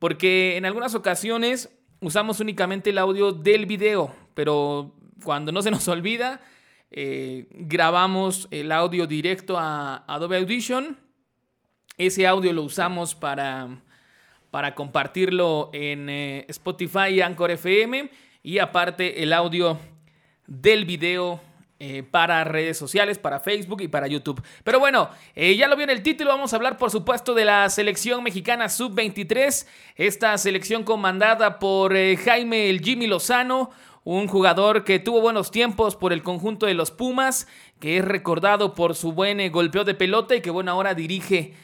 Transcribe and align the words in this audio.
porque 0.00 0.56
en 0.56 0.64
algunas 0.64 0.96
ocasiones 0.96 1.70
usamos 2.00 2.40
únicamente 2.40 2.90
el 2.90 2.98
audio 2.98 3.30
del 3.30 3.66
video, 3.66 4.12
pero 4.34 4.96
cuando 5.22 5.52
no 5.52 5.62
se 5.62 5.70
nos 5.70 5.86
olvida, 5.88 6.40
eh, 6.90 7.46
grabamos 7.50 8.48
el 8.50 8.72
audio 8.72 9.06
directo 9.06 9.56
a 9.56 10.04
Adobe 10.08 10.38
Audition. 10.38 10.98
Ese 11.96 12.26
audio 12.26 12.52
lo 12.52 12.62
usamos 12.62 13.14
para, 13.14 13.82
para 14.50 14.74
compartirlo 14.74 15.70
en 15.72 16.08
eh, 16.08 16.46
Spotify 16.48 17.10
y 17.12 17.20
Anchor 17.20 17.52
FM. 17.52 18.10
Y 18.42 18.58
aparte 18.58 19.22
el 19.22 19.34
audio 19.34 19.78
del 20.46 20.86
video 20.86 21.42
eh, 21.82 22.02
para 22.02 22.44
redes 22.44 22.76
sociales, 22.76 23.16
para 23.16 23.40
Facebook 23.40 23.80
y 23.80 23.88
para 23.88 24.06
YouTube. 24.06 24.42
Pero 24.64 24.78
bueno, 24.78 25.08
eh, 25.34 25.56
ya 25.56 25.66
lo 25.66 25.76
vi 25.76 25.84
en 25.84 25.88
el 25.88 26.02
título, 26.02 26.28
vamos 26.28 26.52
a 26.52 26.56
hablar 26.56 26.76
por 26.76 26.90
supuesto 26.90 27.32
de 27.32 27.46
la 27.46 27.70
selección 27.70 28.22
mexicana 28.22 28.68
sub-23, 28.68 29.66
esta 29.96 30.36
selección 30.36 30.84
comandada 30.84 31.58
por 31.58 31.96
eh, 31.96 32.18
Jaime 32.18 32.68
el 32.68 32.80
Jimmy 32.82 33.06
Lozano, 33.06 33.70
un 34.04 34.28
jugador 34.28 34.84
que 34.84 34.98
tuvo 34.98 35.22
buenos 35.22 35.50
tiempos 35.50 35.96
por 35.96 36.12
el 36.12 36.22
conjunto 36.22 36.66
de 36.66 36.74
los 36.74 36.90
Pumas, 36.90 37.48
que 37.80 37.96
es 37.96 38.04
recordado 38.04 38.74
por 38.74 38.94
su 38.94 39.12
buen 39.12 39.50
golpeo 39.50 39.84
de 39.84 39.94
pelota 39.94 40.36
y 40.36 40.42
que 40.42 40.50
bueno, 40.50 40.72
ahora 40.72 40.92
dirige 40.92 41.54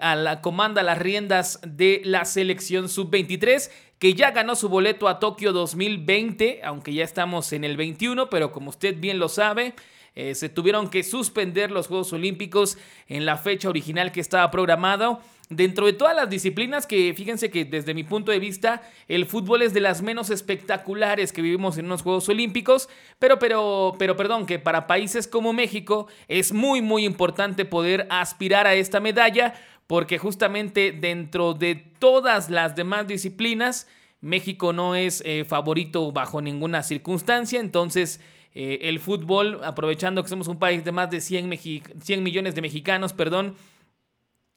a 0.00 0.16
la 0.16 0.40
comanda 0.40 0.82
las 0.82 0.98
riendas 0.98 1.60
de 1.64 2.02
la 2.04 2.24
selección 2.24 2.88
sub-23 2.88 3.70
que 3.98 4.14
ya 4.14 4.30
ganó 4.30 4.56
su 4.56 4.68
boleto 4.68 5.08
a 5.08 5.18
Tokio 5.18 5.52
2020, 5.52 6.60
aunque 6.64 6.92
ya 6.92 7.04
estamos 7.04 7.52
en 7.52 7.64
el 7.64 7.76
21, 7.76 8.28
pero 8.28 8.52
como 8.52 8.70
usted 8.70 8.98
bien 8.98 9.18
lo 9.18 9.28
sabe, 9.28 9.74
eh, 10.14 10.34
se 10.34 10.48
tuvieron 10.48 10.88
que 10.88 11.02
suspender 11.02 11.70
los 11.70 11.88
Juegos 11.88 12.12
Olímpicos 12.12 12.78
en 13.06 13.26
la 13.26 13.36
fecha 13.36 13.68
original 13.68 14.12
que 14.12 14.20
estaba 14.20 14.50
programado. 14.50 15.20
Dentro 15.48 15.86
de 15.86 15.92
todas 15.92 16.16
las 16.16 16.28
disciplinas 16.28 16.88
que 16.88 17.14
fíjense 17.14 17.50
que 17.50 17.64
desde 17.64 17.94
mi 17.94 18.02
punto 18.02 18.32
de 18.32 18.40
vista 18.40 18.82
el 19.06 19.26
fútbol 19.26 19.62
es 19.62 19.72
de 19.72 19.80
las 19.80 20.02
menos 20.02 20.30
espectaculares 20.30 21.32
que 21.32 21.40
vivimos 21.40 21.78
en 21.78 21.84
unos 21.84 22.02
Juegos 22.02 22.28
Olímpicos, 22.28 22.88
pero 23.20 23.38
pero 23.38 23.94
pero 23.96 24.16
perdón, 24.16 24.46
que 24.46 24.58
para 24.58 24.88
países 24.88 25.28
como 25.28 25.52
México 25.52 26.08
es 26.26 26.52
muy 26.52 26.82
muy 26.82 27.04
importante 27.04 27.64
poder 27.64 28.08
aspirar 28.10 28.66
a 28.66 28.74
esta 28.74 28.98
medalla 28.98 29.54
porque 29.86 30.18
justamente 30.18 30.92
dentro 30.92 31.54
de 31.54 31.74
todas 31.74 32.50
las 32.50 32.74
demás 32.76 33.06
disciplinas, 33.06 33.86
México 34.20 34.72
no 34.72 34.94
es 34.94 35.22
eh, 35.24 35.44
favorito 35.44 36.10
bajo 36.12 36.40
ninguna 36.40 36.82
circunstancia, 36.82 37.60
entonces 37.60 38.20
eh, 38.54 38.88
el 38.88 39.00
fútbol, 39.00 39.60
aprovechando 39.64 40.22
que 40.22 40.28
somos 40.28 40.48
un 40.48 40.58
país 40.58 40.84
de 40.84 40.92
más 40.92 41.10
de 41.10 41.20
100, 41.20 41.58
100 42.00 42.22
millones 42.22 42.54
de 42.54 42.62
mexicanos, 42.62 43.12
perdón, 43.12 43.54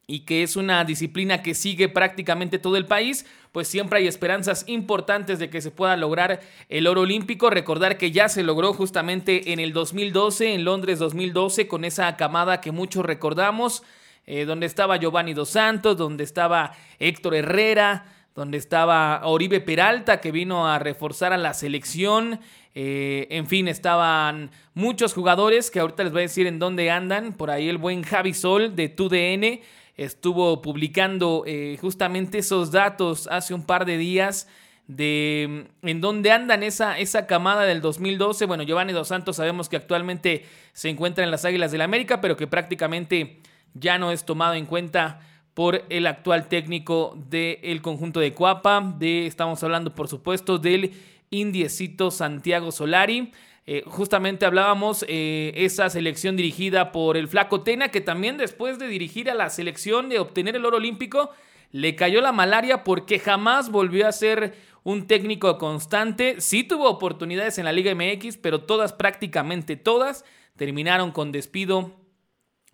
y 0.10 0.22
que 0.22 0.42
es 0.42 0.56
una 0.56 0.84
disciplina 0.86 1.44
que 1.44 1.54
sigue 1.54 1.88
prácticamente 1.88 2.58
todo 2.58 2.78
el 2.78 2.88
país, 2.88 3.28
pues 3.52 3.68
siempre 3.68 4.00
hay 4.00 4.08
esperanzas 4.08 4.64
importantes 4.68 5.38
de 5.38 5.52
que 5.52 5.62
se 5.62 5.70
pueda 5.70 5.96
lograr 5.98 6.40
el 6.68 6.88
oro 6.88 7.02
olímpico. 7.02 7.52
Recordar 7.52 8.00
que 8.00 8.10
ya 8.10 8.28
se 8.28 8.42
logró 8.42 8.74
justamente 8.74 9.54
en 9.54 9.60
el 9.60 9.72
2012, 9.72 10.56
en 10.56 10.66
Londres 10.66 10.98
2012, 10.98 11.68
con 11.68 11.86
esa 11.86 12.18
camada 12.18 12.60
que 12.60 12.72
muchos 12.72 13.06
recordamos. 13.06 13.84
Eh, 14.32 14.46
donde 14.46 14.68
estaba 14.68 14.98
Giovanni 14.98 15.34
Dos 15.34 15.50
Santos, 15.50 15.98
donde 15.98 16.24
estaba 16.24 16.74
Héctor 17.00 17.34
Herrera, 17.34 18.06
donde 18.36 18.60
estaba 18.60 19.22
Oribe 19.24 19.60
Peralta, 19.60 20.22
que 20.22 20.32
vino 20.32 20.68
a 20.68 20.78
reforzar 20.78 21.34
a 21.34 21.38
la 21.40 21.56
selección. 21.56 22.40
Eh, 22.76 23.26
en 23.32 23.48
fin, 23.48 23.68
estaban 23.68 24.52
muchos 24.76 25.16
jugadores 25.16 25.72
que 25.72 25.80
ahorita 25.80 26.04
les 26.04 26.14
voy 26.14 26.20
a 26.20 26.22
decir 26.22 26.46
en 26.46 26.60
dónde 26.60 26.92
andan. 26.92 27.34
Por 27.34 27.50
ahí 27.50 27.70
el 27.70 27.80
buen 27.80 28.04
Javi 28.04 28.36
Sol 28.36 28.76
de 28.76 28.90
TUDN 28.90 29.62
estuvo 29.98 30.62
publicando 30.62 31.42
eh, 31.48 31.80
justamente 31.82 32.38
esos 32.38 32.70
datos 32.70 33.28
hace 33.32 33.56
un 33.56 33.66
par 33.66 33.86
de 33.86 33.98
días 33.98 34.48
de 34.86 35.66
mm, 35.82 35.88
en 35.88 36.02
dónde 36.02 36.32
andan 36.32 36.62
esa, 36.62 37.00
esa 37.00 37.26
camada 37.26 37.64
del 37.64 37.82
2012. 37.82 38.46
Bueno, 38.46 38.62
Giovanni 38.62 38.94
Dos 38.94 39.08
Santos 39.08 39.38
sabemos 39.38 39.70
que 39.70 39.78
actualmente 39.78 40.46
se 40.74 40.90
encuentra 40.90 41.24
en 41.24 41.32
las 41.32 41.46
Águilas 41.46 41.72
del 41.72 41.80
la 41.80 41.86
América, 41.86 42.22
pero 42.22 42.38
que 42.38 42.46
prácticamente 42.46 43.42
ya 43.74 43.98
no 43.98 44.12
es 44.12 44.26
tomado 44.26 44.54
en 44.54 44.66
cuenta 44.66 45.22
por 45.54 45.84
el 45.90 46.08
actual 46.08 46.48
técnico 46.48 47.18
del 47.30 47.82
conjunto 47.82 48.20
de 48.20 48.34
Cuapa. 48.34 48.96
De, 48.98 49.26
estamos 49.26 49.62
hablando, 49.64 49.94
por 49.94 50.08
supuesto, 50.08 50.58
del 50.58 50.94
indiecito 51.32 52.12
Santiago 52.12 52.72
Solari. 52.72 53.32
Eh, 53.66 53.84
justamente 53.86 54.46
hablábamos 54.46 55.06
eh, 55.08 55.52
esa 55.56 55.90
selección 55.90 56.36
dirigida 56.36 56.92
por 56.92 57.18
el 57.18 57.28
Flaco 57.28 57.62
Tena, 57.62 57.90
que 57.90 58.02
también 58.02 58.38
después 58.38 58.80
de 58.80 58.88
dirigir 58.88 59.30
a 59.30 59.36
la 59.36 59.50
selección 59.50 60.10
de 60.10 60.20
obtener 60.20 60.56
el 60.56 60.66
oro 60.66 60.78
olímpico, 60.78 61.30
le 61.72 61.96
cayó 61.96 62.22
la 62.22 62.32
malaria 62.32 62.84
porque 62.84 63.20
jamás 63.20 63.70
volvió 63.70 64.08
a 64.08 64.12
ser 64.12 64.56
un 64.84 65.08
técnico 65.08 65.58
constante. 65.58 66.42
Sí 66.42 66.64
tuvo 66.64 66.90
oportunidades 66.90 67.58
en 67.58 67.66
la 67.66 67.74
Liga 67.74 67.94
MX, 67.94 68.38
pero 68.38 68.62
todas, 68.62 68.94
prácticamente 68.94 69.76
todas, 69.76 70.26
terminaron 70.56 71.12
con 71.12 71.32
despido 71.32 71.92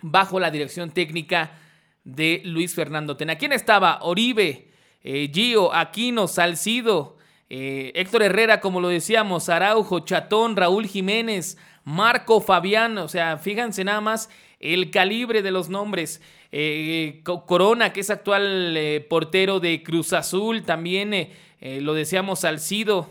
bajo 0.01 0.39
la 0.39 0.51
dirección 0.51 0.91
técnica 0.91 1.59
de 2.03 2.41
Luis 2.45 2.73
Fernando 2.73 3.17
Tena. 3.17 3.35
¿Quién 3.37 3.51
estaba? 3.51 3.99
Oribe, 4.01 4.69
eh, 5.03 5.29
Gio, 5.33 5.73
Aquino, 5.73 6.27
Salcido, 6.27 7.17
eh, 7.49 7.91
Héctor 7.95 8.23
Herrera, 8.23 8.61
como 8.61 8.79
lo 8.79 8.89
decíamos, 8.89 9.49
Araujo, 9.49 9.99
Chatón, 9.99 10.55
Raúl 10.55 10.87
Jiménez, 10.87 11.57
Marco 11.83 12.41
Fabián, 12.41 12.97
o 12.97 13.07
sea, 13.07 13.37
fíjense 13.37 13.83
nada 13.83 14.01
más 14.01 14.29
el 14.59 14.91
calibre 14.91 15.41
de 15.41 15.51
los 15.51 15.69
nombres. 15.69 16.21
Eh, 16.51 17.21
Corona, 17.23 17.91
que 17.91 17.99
es 17.99 18.09
actual 18.09 19.03
portero 19.09 19.59
de 19.59 19.83
Cruz 19.83 20.13
Azul, 20.13 20.63
también 20.63 21.29
lo 21.59 21.93
decíamos 21.93 22.39
Salcido, 22.39 23.09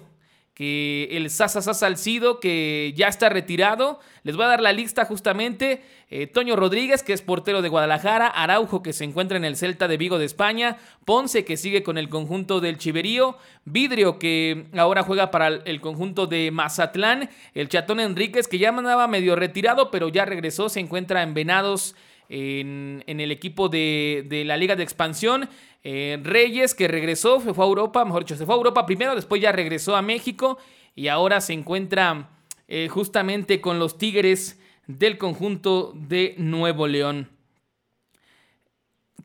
que 0.54 1.08
el 1.10 1.30
Sasa 1.30 1.60
Salcido, 1.74 2.38
que 2.38 2.92
ya 2.96 3.08
está 3.08 3.28
retirado. 3.28 3.98
Les 4.22 4.36
voy 4.36 4.44
a 4.44 4.48
dar 4.48 4.60
la 4.60 4.72
lista 4.72 5.04
justamente. 5.04 5.82
Eh, 6.10 6.28
Toño 6.28 6.54
Rodríguez, 6.54 7.02
que 7.02 7.12
es 7.12 7.22
portero 7.22 7.60
de 7.60 7.68
Guadalajara. 7.68 8.28
Araujo, 8.28 8.80
que 8.80 8.92
se 8.92 9.02
encuentra 9.02 9.36
en 9.36 9.44
el 9.44 9.56
Celta 9.56 9.88
de 9.88 9.96
Vigo 9.96 10.16
de 10.16 10.26
España. 10.26 10.76
Ponce, 11.04 11.44
que 11.44 11.56
sigue 11.56 11.82
con 11.82 11.98
el 11.98 12.08
conjunto 12.08 12.60
del 12.60 12.78
Chiverío. 12.78 13.36
Vidrio, 13.64 14.20
que 14.20 14.66
ahora 14.76 15.02
juega 15.02 15.32
para 15.32 15.48
el 15.48 15.80
conjunto 15.80 16.28
de 16.28 16.52
Mazatlán. 16.52 17.30
El 17.54 17.68
Chatón 17.68 17.98
Enríquez, 17.98 18.46
que 18.46 18.58
ya 18.58 18.70
mandaba 18.70 19.08
medio 19.08 19.34
retirado, 19.34 19.90
pero 19.90 20.08
ya 20.08 20.24
regresó. 20.24 20.68
Se 20.68 20.78
encuentra 20.78 21.24
en 21.24 21.34
Venados 21.34 21.96
en, 22.28 23.02
el 23.06 23.30
equipo 23.30 23.68
de, 23.68 24.24
de 24.28 24.44
la 24.44 24.56
Liga 24.56 24.76
de 24.76 24.82
Expansión. 24.82 25.48
Eh, 25.82 26.18
Reyes, 26.22 26.74
que 26.74 26.88
regresó, 26.88 27.40
fue 27.40 27.64
a 27.64 27.68
Europa, 27.68 28.04
mejor 28.04 28.24
dicho, 28.24 28.36
se 28.36 28.46
fue 28.46 28.54
a 28.54 28.58
Europa 28.58 28.86
primero, 28.86 29.14
después 29.14 29.42
ya 29.42 29.52
regresó 29.52 29.96
a 29.96 30.02
México 30.02 30.58
y 30.94 31.08
ahora 31.08 31.42
se 31.42 31.52
encuentra 31.52 32.30
eh, 32.68 32.88
justamente 32.88 33.60
con 33.60 33.78
los 33.78 33.98
Tigres 33.98 34.58
del 34.86 35.18
conjunto 35.18 35.92
de 35.94 36.34
Nuevo 36.38 36.86
León. 36.86 37.28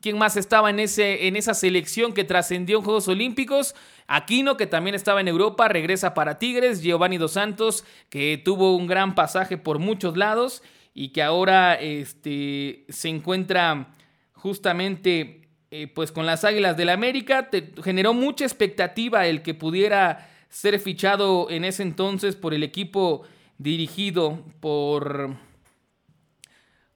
¿Quién 0.02 0.18
más 0.18 0.36
estaba 0.36 0.70
en, 0.70 0.80
ese, 0.80 1.26
en 1.26 1.36
esa 1.36 1.52
selección 1.52 2.12
que 2.14 2.24
trascendió 2.24 2.78
en 2.78 2.84
Juegos 2.84 3.08
Olímpicos? 3.08 3.74
Aquino, 4.06 4.56
que 4.56 4.66
también 4.66 4.94
estaba 4.94 5.20
en 5.20 5.28
Europa, 5.28 5.68
regresa 5.68 6.14
para 6.14 6.38
Tigres. 6.38 6.82
Giovanni 6.82 7.18
Dos 7.18 7.32
Santos, 7.32 7.84
que 8.08 8.40
tuvo 8.42 8.76
un 8.76 8.86
gran 8.86 9.14
pasaje 9.14 9.58
por 9.58 9.78
muchos 9.78 10.16
lados 10.16 10.62
y 10.94 11.10
que 11.10 11.22
ahora 11.22 11.74
este, 11.74 12.84
se 12.88 13.08
encuentra 13.08 13.94
justamente 14.32 15.48
eh, 15.70 15.86
pues 15.86 16.10
con 16.10 16.26
las 16.26 16.44
Águilas 16.44 16.76
del 16.76 16.86
la 16.86 16.94
América. 16.94 17.48
Te 17.50 17.72
generó 17.82 18.12
mucha 18.12 18.44
expectativa 18.44 19.26
el 19.26 19.42
que 19.42 19.54
pudiera 19.54 20.28
ser 20.48 20.78
fichado 20.80 21.48
en 21.50 21.64
ese 21.64 21.82
entonces 21.82 22.34
por 22.34 22.54
el 22.54 22.62
equipo 22.62 23.22
dirigido 23.58 24.44
por 24.58 25.36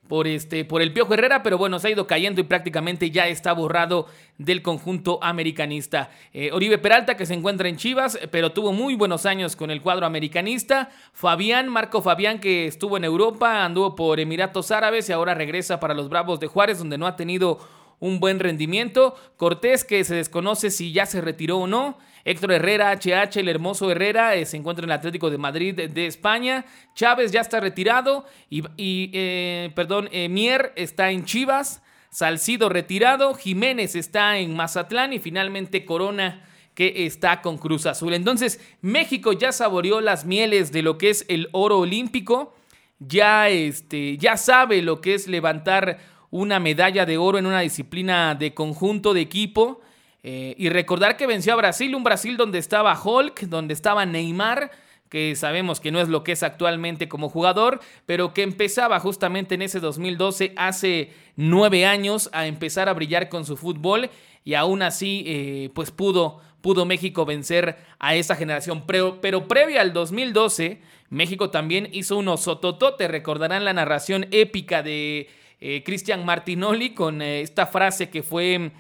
por 0.09 0.27
este 0.27 0.65
por 0.65 0.83
el 0.83 0.93
Piojo 0.93 1.15
Herrera, 1.15 1.43
pero 1.43 1.59
bueno, 1.59 1.79
se 1.79 1.89
ha 1.89 1.91
ido 1.91 2.07
cayendo 2.07 2.41
y 2.41 2.45
prácticamente 2.45 3.11
ya 3.11 3.27
está 3.29 3.53
borrado 3.53 4.07
del 4.39 4.63
conjunto 4.63 5.19
americanista. 5.23 6.11
Eh, 6.33 6.51
Oribe 6.53 6.79
Peralta 6.79 7.17
que 7.17 7.27
se 7.27 7.35
encuentra 7.35 7.69
en 7.69 7.77
Chivas, 7.77 8.19
pero 8.31 8.53
tuvo 8.53 8.73
muy 8.73 8.95
buenos 8.95 9.27
años 9.27 9.57
con 9.57 9.71
el 9.71 9.81
cuadro 9.81 10.07
americanista. 10.07 10.91
Fabián, 11.13 11.69
Marco 11.69 12.03
Fabián 12.03 12.39
que 12.39 12.67
estuvo 12.67 12.97
en 12.97 13.05
Europa, 13.05 13.65
anduvo 13.65 13.95
por 13.95 14.21
Emiratos 14.21 14.71
Árabes 14.71 15.09
y 15.09 15.13
ahora 15.13 15.35
regresa 15.35 15.81
para 15.81 15.95
los 15.95 16.09
Bravos 16.09 16.41
de 16.41 16.47
Juárez 16.47 16.79
donde 16.79 16.99
no 16.99 17.07
ha 17.07 17.17
tenido 17.17 17.59
un 18.01 18.21
buen 18.21 18.41
rendimiento. 18.41 19.15
Cortés, 19.37 19.85
que 19.85 20.05
se 20.05 20.17
desconoce 20.17 20.71
si 20.71 20.93
ya 20.93 21.07
se 21.07 21.21
retiró 21.21 21.59
o 21.59 21.67
no. 21.67 21.97
Héctor 22.25 22.53
Herrera, 22.53 22.91
HH, 22.93 23.41
el 23.41 23.49
hermoso 23.49 23.91
Herrera, 23.91 24.35
eh, 24.35 24.47
se 24.47 24.57
encuentra 24.57 24.85
en 24.85 24.91
el 24.91 24.97
Atlético 24.97 25.31
de 25.31 25.37
Madrid 25.37 25.75
de, 25.75 26.07
España. 26.07 26.65
Chávez 26.95 27.33
ya 27.33 27.43
está 27.43 27.61
retirado. 27.61 28.25
Y, 28.49 28.65
eh, 28.79 29.71
perdón, 29.75 30.09
eh, 30.11 30.29
Mier 30.29 30.73
está 30.77 31.11
en 31.11 31.25
Chivas. 31.27 31.83
Salcido 32.11 32.69
retirado. 32.69 33.35
Jiménez 33.35 33.95
está 33.95 34.39
en 34.39 34.57
Mazatlán. 34.57 35.13
Y 35.13 35.19
finalmente 35.19 35.85
Corona 35.85 36.49
que 36.75 37.07
está 37.07 37.43
con 37.43 37.59
Cruz 37.59 37.87
Azul. 37.87 38.15
Entonces, 38.15 38.59
México 38.81 39.33
ya 39.33 39.53
saboreó 39.53 40.01
las 40.01 40.25
mieles 40.25 40.73
de 40.73 40.83
lo 40.83 40.99
que 40.99 41.11
es 41.11 41.25
el 41.29 41.49
oro 41.53 41.79
olímpico. 41.79 42.55
Ya, 42.99 43.49
este, 43.49 44.17
ya 44.17 44.37
sabe 44.37 44.83
lo 44.83 45.01
que 45.01 45.15
es 45.15 45.29
levantar 45.29 45.99
una 46.31 46.59
medalla 46.59 47.07
de 47.07 47.19
oro 47.19 47.39
en 47.39 47.47
una 47.47 47.61
disciplina 47.61 48.35
de 48.35 48.55
conjunto, 48.55 49.15
de 49.15 49.21
equipo. 49.21 49.83
Eh, 50.27 50.55
y 50.57 50.71
recordar 50.71 51.19
que 51.19 51.27
venció 51.27 51.53
a 51.53 51.57
Brasil, 51.57 51.95
un 51.95 52.03
Brasil 52.03 52.39
donde 52.39 52.59
estaba 52.59 52.99
Hulk, 52.99 53.43
donde 53.43 53.75
estaba 53.75 54.07
Neymar, 54.07 54.71
que 55.11 55.37
sabemos 55.37 55.81
que 55.81 55.93
no 55.93 56.01
es 56.01 56.09
lo 56.09 56.25
que 56.25 56.33
es 56.33 56.43
actualmente 56.43 57.09
como 57.09 57.29
jugador, 57.29 57.81
pero 58.07 58.33
que 58.33 58.43
empezaba 58.43 58.99
justamente 59.01 59.55
en 59.55 59.61
ese 59.61 59.81
2012, 59.81 60.55
hace 60.57 61.13
nueve 61.37 61.85
años, 61.85 62.31
a 62.33 62.47
empezar 62.47 62.89
a 62.89 62.95
brillar 62.95 63.29
con 63.29 63.45
su 63.45 63.59
fútbol 63.59 64.09
y 64.45 64.55
aún 64.55 64.81
así, 64.81 65.25
eh, 65.27 65.71
pues 65.75 65.91
pudo, 65.91 66.41
pudo 66.63 66.87
México 66.87 67.27
vencer 67.27 67.77
a 67.99 68.15
esa 68.15 68.35
generación. 68.35 68.85
Pero, 68.87 69.21
pero 69.21 69.47
previo 69.47 69.79
al 69.79 69.93
2012, 69.93 70.81
México 71.11 71.51
también 71.51 71.91
hizo 71.93 72.17
unos 72.17 72.41
sototote, 72.41 73.09
recordarán 73.09 73.67
la 73.67 73.75
narración 73.75 74.27
épica 74.31 74.83
de 74.83 75.29
eh, 75.61 75.83
Cristian 75.85 76.25
Martinoli 76.25 76.95
con 76.95 77.21
esta 77.21 77.67
frase 77.67 78.09
que 78.09 78.23
fue 78.23 78.73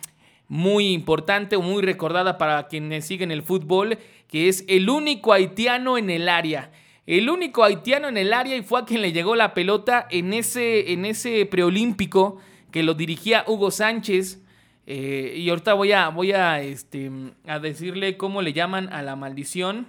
muy 0.48 0.92
importante 0.92 1.56
o 1.56 1.62
muy 1.62 1.82
recordada 1.82 2.38
para 2.38 2.66
quienes 2.68 3.06
siguen 3.06 3.30
el 3.30 3.42
fútbol, 3.42 3.98
que 4.28 4.48
es 4.48 4.64
el 4.68 4.88
único 4.90 5.32
haitiano 5.32 5.98
en 5.98 6.10
el 6.10 6.28
área. 6.28 6.70
El 7.06 7.28
único 7.28 7.64
haitiano 7.64 8.08
en 8.08 8.16
el 8.16 8.32
área 8.32 8.56
y 8.56 8.62
fue 8.62 8.80
a 8.80 8.84
quien 8.84 9.02
le 9.02 9.12
llegó 9.12 9.36
la 9.36 9.54
pelota 9.54 10.06
en 10.10 10.32
ese, 10.32 10.92
en 10.92 11.04
ese 11.04 11.44
preolímpico 11.46 12.38
que 12.70 12.82
lo 12.82 12.94
dirigía 12.94 13.44
Hugo 13.46 13.70
Sánchez. 13.70 14.42
Eh, 14.86 15.34
y 15.36 15.48
ahorita 15.48 15.74
voy 15.74 15.92
a, 15.92 16.08
voy 16.08 16.32
a, 16.32 16.60
este, 16.60 17.10
a 17.46 17.58
decirle 17.58 18.16
cómo 18.16 18.42
le 18.42 18.52
llaman 18.52 18.92
a 18.92 19.02
la 19.02 19.16
maldición. 19.16 19.86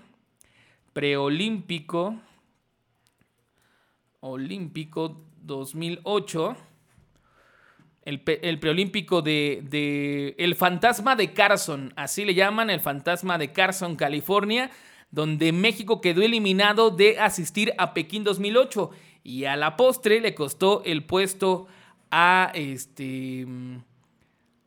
Preolímpico. 0.93 2.15
Olímpico 4.19 5.21
2008 5.41 6.57
el, 8.05 8.59
preolímpico 8.59 9.21
de, 9.23 10.35
El 10.37 10.55
Fantasma 10.55 11.15
de 11.15 11.33
Carson, 11.33 11.91
así 11.95 12.23
le 12.23 12.35
llaman, 12.35 12.69
el 12.69 12.79
Fantasma 12.79 13.39
de 13.39 13.51
Carson, 13.51 13.95
California, 13.95 14.69
donde 15.09 15.51
México 15.51 16.01
quedó 16.01 16.21
eliminado 16.21 16.91
de 16.91 17.19
asistir 17.19 17.73
a 17.77 17.93
Pekín 17.93 18.23
2008 18.23 18.91
y 19.23 19.45
a 19.45 19.55
la 19.55 19.75
postre 19.75 20.21
le 20.21 20.35
costó 20.35 20.83
el 20.85 21.03
puesto 21.03 21.67
a 22.11 22.51
este 22.53 23.47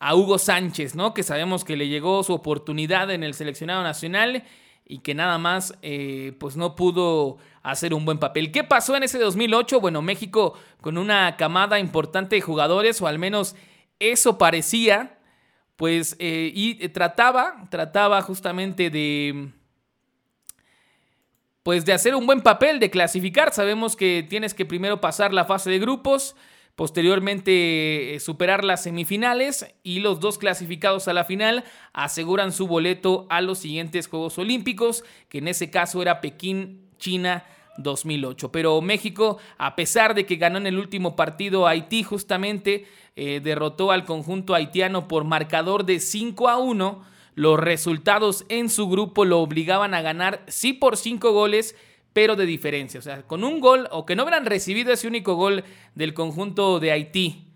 a 0.01 0.15
Hugo 0.15 0.39
Sánchez, 0.39 0.95
¿no? 0.95 1.13
Que 1.13 1.23
sabemos 1.23 1.65
que 1.65 1.77
le 1.77 1.89
llegó 1.89 2.23
su 2.23 2.33
oportunidad 2.33 3.11
en 3.11 3.25
el 3.25 3.35
seleccionado 3.35 3.83
nacional 3.83 4.45
y 4.87 4.99
que 4.99 5.15
nada 5.15 5.39
más 5.39 5.77
eh, 5.83 6.35
pues 6.39 6.57
no 6.57 6.77
pudo 6.77 7.39
hacer 7.71 7.93
un 7.93 8.05
buen 8.05 8.19
papel. 8.19 8.51
¿Qué 8.51 8.65
pasó 8.65 8.97
en 8.97 9.03
ese 9.03 9.19
2008? 9.19 9.81
Bueno, 9.81 10.01
México 10.01 10.55
con 10.81 10.97
una 10.97 11.37
camada 11.37 11.79
importante 11.79 12.37
de 12.37 12.43
jugadores, 12.43 13.01
o 13.03 13.07
al 13.07 13.19
menos 13.19 13.57
eso 13.99 14.39
parecía, 14.39 15.19
pues, 15.77 16.17
eh, 16.19 16.51
y 16.55 16.89
trataba, 16.89 17.67
trataba 17.71 18.23
justamente 18.23 18.89
de, 18.91 19.51
pues, 21.63 21.85
de 21.85 21.93
hacer 21.93 22.15
un 22.15 22.27
buen 22.27 22.41
papel, 22.41 22.81
de 22.81 22.91
clasificar. 22.91 23.53
Sabemos 23.53 23.97
que 23.97 24.27
tienes 24.29 24.55
que 24.55 24.65
primero 24.65 25.01
pasar 25.01 25.35
la 25.35 25.45
fase 25.45 25.69
de 25.71 25.79
grupos, 25.79 26.37
posteriormente 26.75 28.15
eh, 28.15 28.21
superar 28.21 28.65
las 28.65 28.85
semifinales 28.85 29.67
y 29.83 30.01
los 30.01 30.21
dos 30.21 30.39
clasificados 30.39 31.07
a 31.07 31.13
la 31.13 31.25
final 31.25 31.65
aseguran 31.93 32.53
su 32.53 32.67
boleto 32.67 33.27
a 33.29 33.43
los 33.43 33.59
siguientes 33.59 34.09
Juegos 34.09 34.39
Olímpicos, 34.39 35.05
que 35.29 35.39
en 35.39 35.49
ese 35.49 35.71
caso 35.71 36.01
era 36.01 36.23
Pekín, 36.23 36.89
China 36.99 37.45
2008. 37.79 38.53
Pero 38.53 38.81
México, 38.81 39.39
a 39.57 39.75
pesar 39.75 40.15
de 40.15 40.27
que 40.27 40.37
ganó 40.37 40.59
en 40.59 40.67
el 40.67 40.79
último 40.79 41.17
partido 41.17 41.67
Haití, 41.67 42.03
justamente 42.03 42.87
eh, 43.17 43.41
derrotó 43.43 43.91
al 43.91 44.05
conjunto 44.05 44.55
haitiano 44.55 45.09
por 45.09 45.25
marcador 45.25 45.85
de 45.85 46.01
5 46.01 46.49
a 46.49 46.59
1. 46.59 47.05
Los 47.35 47.59
resultados 47.59 48.45
en 48.49 48.69
su 48.69 48.89
grupo 48.89 49.25
lo 49.25 49.41
obligaban 49.41 49.95
a 49.95 50.03
ganar, 50.03 50.45
sí 50.49 50.73
por 50.73 50.97
5 50.97 51.33
goles, 51.33 51.77
pero 52.13 52.37
de 52.37 52.47
diferencia. 52.47 53.01
O 53.01 53.03
sea, 53.03 53.23
con 53.23 53.45
un 53.45 53.61
gol, 53.61 53.89
o 53.93 54.05
que 54.05 54.17
no 54.17 54.25
hubieran 54.25 54.45
recibido 54.45 54.93
ese 54.93 55.07
único 55.07 55.35
gol 55.35 55.65
del 55.95 56.15
conjunto 56.15 56.81
de 56.81 56.93
Haití, 56.93 57.49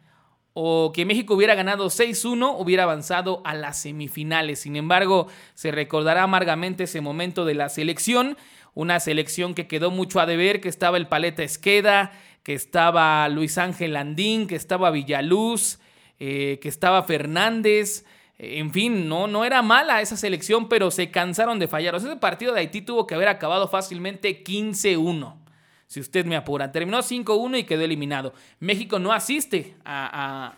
o 0.54 0.92
que 0.94 1.04
México 1.04 1.34
hubiera 1.34 1.54
ganado 1.54 1.86
6-1, 1.86 2.56
hubiera 2.58 2.82
avanzado 2.82 3.40
a 3.44 3.54
las 3.54 3.80
semifinales. 3.80 4.60
Sin 4.60 4.76
embargo, 4.76 5.28
se 5.54 5.70
recordará 5.70 6.24
amargamente 6.24 6.84
ese 6.84 7.00
momento 7.00 7.44
de 7.44 7.54
la 7.54 7.68
selección 7.68 8.36
una 8.74 9.00
selección 9.00 9.54
que 9.54 9.66
quedó 9.66 9.90
mucho 9.90 10.20
a 10.20 10.26
deber, 10.26 10.60
que 10.60 10.68
estaba 10.68 10.96
el 10.96 11.08
Paleta 11.08 11.42
Esqueda, 11.42 12.12
que 12.42 12.54
estaba 12.54 13.28
Luis 13.28 13.58
Ángel 13.58 13.92
Landín, 13.92 14.46
que 14.46 14.56
estaba 14.56 14.90
Villaluz, 14.90 15.78
eh, 16.18 16.58
que 16.60 16.68
estaba 16.68 17.02
Fernández. 17.02 18.04
En 18.38 18.72
fin, 18.72 19.08
no, 19.08 19.26
no 19.26 19.44
era 19.44 19.62
mala 19.62 20.00
esa 20.00 20.16
selección, 20.16 20.68
pero 20.68 20.90
se 20.90 21.10
cansaron 21.10 21.58
de 21.58 21.68
fallar. 21.68 21.94
ese 21.94 22.16
partido 22.16 22.52
de 22.52 22.60
Haití 22.60 22.82
tuvo 22.82 23.06
que 23.06 23.14
haber 23.14 23.28
acabado 23.28 23.68
fácilmente 23.68 24.42
15-1. 24.42 25.36
Si 25.86 26.00
usted 26.00 26.24
me 26.24 26.36
apura. 26.36 26.72
Terminó 26.72 26.98
5-1 27.00 27.58
y 27.58 27.64
quedó 27.64 27.82
eliminado. 27.82 28.32
México 28.58 28.98
no 28.98 29.12
asiste 29.12 29.76
a, 29.84 30.56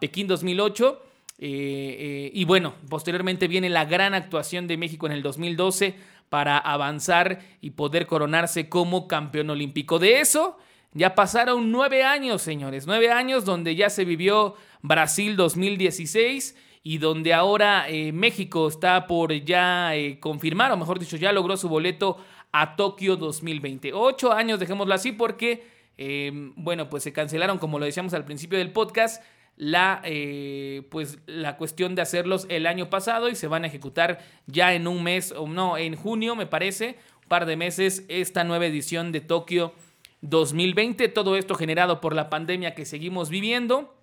Pekín 0.00 0.26
2008. 0.26 1.06
Eh, 1.42 1.46
eh, 1.46 2.30
y 2.34 2.44
bueno, 2.44 2.74
posteriormente 2.88 3.46
viene 3.46 3.68
la 3.68 3.84
gran 3.84 4.14
actuación 4.14 4.66
de 4.66 4.76
México 4.76 5.06
en 5.06 5.12
el 5.12 5.22
2012 5.22 5.94
para 6.30 6.56
avanzar 6.56 7.40
y 7.60 7.72
poder 7.72 8.06
coronarse 8.06 8.70
como 8.70 9.06
campeón 9.06 9.50
olímpico. 9.50 9.98
De 9.98 10.20
eso 10.20 10.56
ya 10.94 11.14
pasaron 11.14 11.70
nueve 11.70 12.02
años, 12.04 12.40
señores, 12.40 12.86
nueve 12.86 13.10
años 13.10 13.44
donde 13.44 13.76
ya 13.76 13.90
se 13.90 14.06
vivió 14.06 14.54
Brasil 14.80 15.36
2016 15.36 16.56
y 16.82 16.98
donde 16.98 17.34
ahora 17.34 17.88
eh, 17.88 18.12
México 18.12 18.68
está 18.68 19.06
por 19.06 19.32
ya 19.32 19.94
eh, 19.94 20.18
confirmar, 20.18 20.72
o 20.72 20.76
mejor 20.76 20.98
dicho, 20.98 21.16
ya 21.16 21.32
logró 21.32 21.56
su 21.56 21.68
boleto 21.68 22.16
a 22.52 22.74
Tokio 22.74 23.16
2020. 23.16 23.92
Ocho 23.92 24.32
años, 24.32 24.58
dejémoslo 24.58 24.94
así, 24.94 25.12
porque, 25.12 25.66
eh, 25.98 26.30
bueno, 26.56 26.88
pues 26.88 27.02
se 27.02 27.12
cancelaron, 27.12 27.58
como 27.58 27.78
lo 27.78 27.84
decíamos 27.84 28.14
al 28.14 28.24
principio 28.24 28.58
del 28.58 28.72
podcast, 28.72 29.22
la, 29.60 30.00
eh, 30.04 30.84
pues, 30.90 31.18
la 31.26 31.58
cuestión 31.58 31.94
de 31.94 32.00
hacerlos 32.00 32.46
el 32.48 32.66
año 32.66 32.88
pasado 32.88 33.28
y 33.28 33.34
se 33.34 33.46
van 33.46 33.64
a 33.64 33.66
ejecutar 33.66 34.18
ya 34.46 34.72
en 34.72 34.88
un 34.88 35.02
mes, 35.02 35.32
o 35.36 35.46
no, 35.46 35.76
en 35.76 35.96
junio 35.96 36.34
me 36.34 36.46
parece, 36.46 36.96
un 37.22 37.28
par 37.28 37.44
de 37.44 37.56
meses, 37.56 38.06
esta 38.08 38.42
nueva 38.42 38.64
edición 38.64 39.12
de 39.12 39.20
Tokio 39.20 39.74
2020. 40.22 41.08
Todo 41.08 41.36
esto 41.36 41.56
generado 41.56 42.00
por 42.00 42.14
la 42.14 42.30
pandemia 42.30 42.74
que 42.74 42.86
seguimos 42.86 43.28
viviendo. 43.28 43.94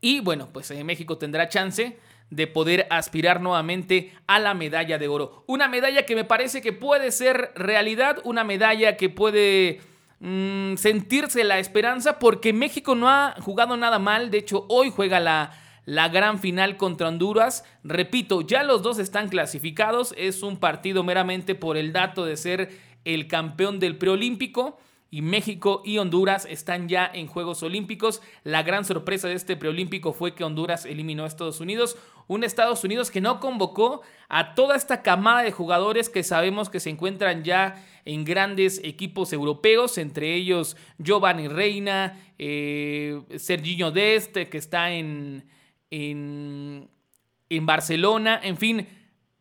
Y 0.00 0.20
bueno, 0.20 0.50
pues 0.52 0.70
eh, 0.70 0.84
México 0.84 1.18
tendrá 1.18 1.48
chance 1.48 1.98
de 2.30 2.46
poder 2.46 2.86
aspirar 2.90 3.40
nuevamente 3.40 4.12
a 4.28 4.38
la 4.38 4.54
medalla 4.54 4.98
de 4.98 5.08
oro. 5.08 5.42
Una 5.48 5.66
medalla 5.66 6.06
que 6.06 6.14
me 6.14 6.24
parece 6.24 6.62
que 6.62 6.72
puede 6.72 7.10
ser 7.10 7.50
realidad, 7.56 8.20
una 8.22 8.44
medalla 8.44 8.96
que 8.96 9.08
puede 9.08 9.80
Mm, 10.20 10.76
sentirse 10.76 11.44
la 11.44 11.58
esperanza 11.58 12.18
porque 12.18 12.52
México 12.52 12.94
no 12.94 13.08
ha 13.08 13.34
jugado 13.40 13.76
nada 13.76 13.98
mal. 13.98 14.30
De 14.30 14.38
hecho, 14.38 14.66
hoy 14.68 14.90
juega 14.90 15.20
la, 15.20 15.52
la 15.84 16.08
gran 16.08 16.38
final 16.38 16.76
contra 16.76 17.08
Honduras. 17.08 17.64
Repito, 17.82 18.40
ya 18.40 18.62
los 18.62 18.82
dos 18.82 18.98
están 18.98 19.28
clasificados. 19.28 20.14
Es 20.16 20.42
un 20.42 20.56
partido 20.56 21.02
meramente 21.02 21.54
por 21.54 21.76
el 21.76 21.92
dato 21.92 22.24
de 22.24 22.36
ser 22.36 22.70
el 23.04 23.28
campeón 23.28 23.80
del 23.80 23.98
preolímpico 23.98 24.78
y 25.14 25.22
México 25.22 25.80
y 25.84 25.98
Honduras 25.98 26.44
están 26.50 26.88
ya 26.88 27.08
en 27.14 27.28
Juegos 27.28 27.62
Olímpicos. 27.62 28.20
La 28.42 28.64
gran 28.64 28.84
sorpresa 28.84 29.28
de 29.28 29.34
este 29.34 29.56
preolímpico 29.56 30.12
fue 30.12 30.34
que 30.34 30.42
Honduras 30.42 30.86
eliminó 30.86 31.22
a 31.22 31.28
Estados 31.28 31.60
Unidos, 31.60 31.96
un 32.26 32.44
Estados 32.44 32.84
Unidos 32.84 33.10
que 33.10 33.20
no 33.20 33.40
convocó 33.40 34.02
a 34.28 34.54
toda 34.54 34.76
esta 34.76 35.02
camada 35.02 35.42
de 35.42 35.52
jugadores 35.52 36.08
que 36.08 36.22
sabemos 36.22 36.70
que 36.70 36.80
se 36.80 36.90
encuentran 36.90 37.44
ya 37.44 37.84
en 38.04 38.24
grandes 38.24 38.80
equipos 38.84 39.32
europeos, 39.32 39.98
entre 39.98 40.34
ellos 40.34 40.76
Giovanni 40.98 41.48
Reina, 41.48 42.18
eh, 42.38 43.20
Serginho 43.36 43.90
Dest, 43.90 44.32
que 44.32 44.58
está 44.58 44.90
en, 44.92 45.48
en, 45.90 46.88
en 47.48 47.66
Barcelona, 47.66 48.40
en 48.42 48.56
fin 48.56 48.86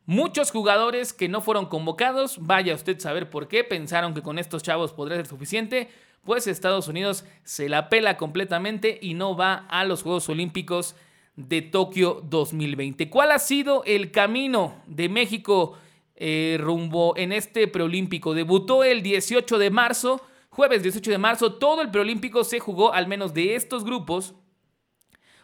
Muchos 0.06 0.52
jugadores 0.52 1.14
que 1.14 1.30
no 1.30 1.40
fueron 1.40 1.68
convocados, 1.68 2.38
vaya 2.42 2.76
usted 2.76 2.98
a 2.98 3.00
saber 3.00 3.30
por 3.30 3.48
qué, 3.48 3.64
pensaron 3.64 4.14
que 4.14 4.22
con 4.22 4.38
estos 4.38 4.62
chavos 4.62 4.92
podría 4.92 5.16
ser 5.16 5.28
suficiente, 5.28 5.90
pues 6.26 6.46
Estados 6.46 6.90
Unidos 6.90 7.24
se 7.46 7.70
la 7.70 7.88
pela 7.88 8.18
completamente 8.18 9.00
y 9.02 9.14
no 9.14 9.38
va 9.38 9.66
a 9.70 9.86
los 9.86 10.04
Juegos 10.04 10.28
Olímpicos 10.28 10.98
de 11.36 11.62
Tokio 11.62 12.22
2020. 12.24 13.10
¿Cuál 13.10 13.32
ha 13.32 13.40
sido 13.40 13.84
el 13.86 14.12
camino 14.12 14.82
de 14.86 15.10
México 15.10 15.78
eh, 16.16 16.58
rumbo 16.60 17.16
en 17.18 17.32
este 17.32 17.68
preolímpico? 17.68 18.34
Debutó 18.34 18.84
el 18.84 19.02
18 19.02 19.58
de 19.58 19.70
marzo, 19.70 20.22
jueves 20.50 20.84
18 20.84 21.12
de 21.12 21.18
marzo, 21.18 21.54
todo 21.54 21.82
el 21.82 21.92
preolímpico 21.92 22.44
se 22.44 22.60
jugó 22.60 22.94
al 22.94 23.08
menos 23.08 23.34
de 23.34 23.56
estos 23.56 23.84
grupos 23.84 24.36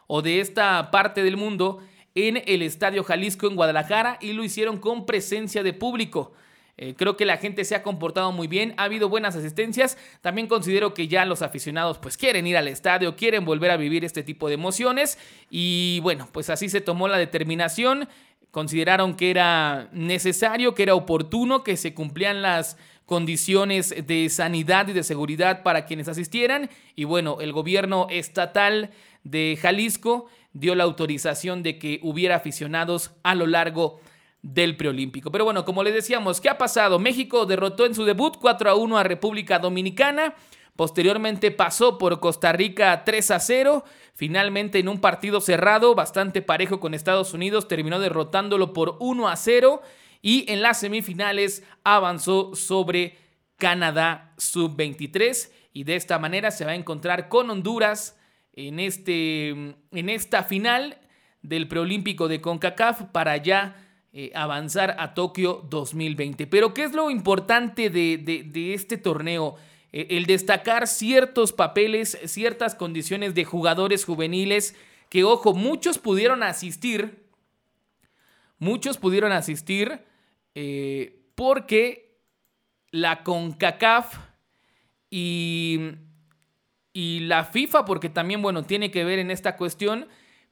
o 0.07 0.21
de 0.21 0.39
esta 0.39 0.91
parte 0.91 1.23
del 1.23 1.37
mundo 1.37 1.79
en 2.15 2.41
el 2.45 2.61
Estadio 2.61 3.03
Jalisco 3.03 3.47
en 3.47 3.55
Guadalajara 3.55 4.17
y 4.21 4.33
lo 4.33 4.43
hicieron 4.43 4.77
con 4.77 5.05
presencia 5.05 5.63
de 5.63 5.73
público. 5.73 6.33
Eh, 6.81 6.95
creo 6.95 7.17
que 7.17 7.25
la 7.25 7.35
gente 7.35 7.65
se 7.65 7.75
ha 7.75 7.83
comportado 7.83 8.31
muy 8.31 8.47
bien, 8.47 8.73
ha 8.77 8.85
habido 8.85 9.09
buenas 9.09 9.35
asistencias. 9.35 9.97
También 10.21 10.47
considero 10.47 10.93
que 10.93 11.09
ya 11.09 11.25
los 11.25 11.41
aficionados 11.41 11.97
pues 11.97 12.15
quieren 12.15 12.47
ir 12.47 12.55
al 12.55 12.69
estadio, 12.69 13.17
quieren 13.17 13.43
volver 13.43 13.71
a 13.71 13.75
vivir 13.75 14.05
este 14.05 14.23
tipo 14.23 14.47
de 14.47 14.53
emociones. 14.53 15.17
Y 15.49 15.99
bueno, 16.03 16.29
pues 16.31 16.49
así 16.49 16.69
se 16.69 16.79
tomó 16.79 17.09
la 17.09 17.17
determinación. 17.17 18.07
Consideraron 18.51 19.15
que 19.15 19.29
era 19.29 19.89
necesario, 19.91 20.73
que 20.73 20.83
era 20.83 20.95
oportuno, 20.95 21.65
que 21.65 21.75
se 21.75 21.93
cumplían 21.93 22.41
las 22.41 22.77
condiciones 23.05 23.93
de 24.07 24.29
sanidad 24.29 24.87
y 24.87 24.93
de 24.93 25.03
seguridad 25.03 25.63
para 25.63 25.83
quienes 25.83 26.07
asistieran. 26.07 26.69
Y 26.95 27.03
bueno, 27.03 27.41
el 27.41 27.51
gobierno 27.51 28.07
estatal 28.09 28.91
de 29.25 29.59
Jalisco 29.61 30.27
dio 30.53 30.75
la 30.75 30.85
autorización 30.85 31.61
de 31.61 31.77
que 31.77 31.99
hubiera 32.03 32.37
aficionados 32.37 33.11
a 33.23 33.35
lo 33.35 33.47
largo 33.47 33.99
del 34.41 34.77
preolímpico. 34.77 35.31
Pero 35.31 35.45
bueno, 35.45 35.65
como 35.65 35.83
les 35.83 35.93
decíamos, 35.93 36.39
¿qué 36.39 36.49
ha 36.49 36.57
pasado? 36.57 36.99
México 36.99 37.45
derrotó 37.45 37.85
en 37.85 37.95
su 37.95 38.05
debut 38.05 38.37
4 38.39 38.69
a 38.69 38.75
1 38.75 38.97
a 38.97 39.03
República 39.03 39.59
Dominicana. 39.59 40.35
Posteriormente 40.75 41.51
pasó 41.51 41.97
por 41.97 42.21
Costa 42.21 42.53
Rica 42.53 43.03
3 43.03 43.31
a 43.31 43.39
0. 43.39 43.83
Finalmente 44.13 44.79
en 44.79 44.87
un 44.87 45.01
partido 45.01 45.41
cerrado, 45.41 45.93
bastante 45.93 46.41
parejo 46.41 46.79
con 46.79 46.93
Estados 46.93 47.33
Unidos, 47.33 47.67
terminó 47.67 47.99
derrotándolo 47.99 48.71
por 48.71 48.95
1 48.99 49.27
a 49.27 49.35
0. 49.35 49.81
Y 50.21 50.49
en 50.51 50.61
las 50.61 50.79
semifinales 50.79 51.63
avanzó 51.83 52.55
sobre 52.55 53.17
Canadá 53.57 54.33
sub-23. 54.37 55.51
Y 55.73 55.83
de 55.83 55.95
esta 55.97 56.17
manera 56.17 56.49
se 56.51 56.63
va 56.63 56.71
a 56.71 56.75
encontrar 56.75 57.27
con 57.27 57.49
Honduras 57.49 58.17
en, 58.53 58.79
este, 58.79 59.49
en 59.49 60.09
esta 60.09 60.43
final 60.43 60.97
del 61.41 61.67
preolímpico 61.67 62.27
de 62.27 62.41
CONCACAF 62.41 63.03
para 63.11 63.37
ya 63.37 63.88
eh, 64.11 64.31
avanzar 64.33 64.95
a 64.97 65.13
Tokio 65.13 65.63
2020. 65.69 66.47
Pero 66.47 66.73
¿qué 66.73 66.83
es 66.83 66.93
lo 66.93 67.11
importante 67.11 67.91
de, 67.91 68.73
este 68.73 68.97
torneo? 68.97 69.55
Eh, 69.91 70.07
el 70.09 70.25
destacar 70.25 70.87
ciertos 70.87 71.53
papeles, 71.53 72.17
ciertas 72.25 72.73
condiciones 72.73 73.35
de 73.35 73.45
jugadores 73.45 74.05
juveniles 74.05 74.75
que, 75.09 75.23
ojo, 75.23 75.53
muchos 75.53 75.99
pudieron 75.99 76.41
asistir, 76.41 77.23
muchos 78.57 78.97
pudieron 78.97 79.31
asistir 79.31 80.01
eh, 80.55 81.21
porque 81.35 82.17
la 82.89 83.23
CONCACAF 83.23 84.17
y, 85.11 85.79
y 86.93 87.19
la 87.21 87.43
FIFA, 87.43 87.85
porque 87.85 88.09
también, 88.09 88.41
bueno, 88.41 88.63
tiene 88.63 88.89
que 88.89 89.03
ver 89.03 89.19
en 89.19 89.29
esta 89.29 89.55
cuestión, 89.55 90.07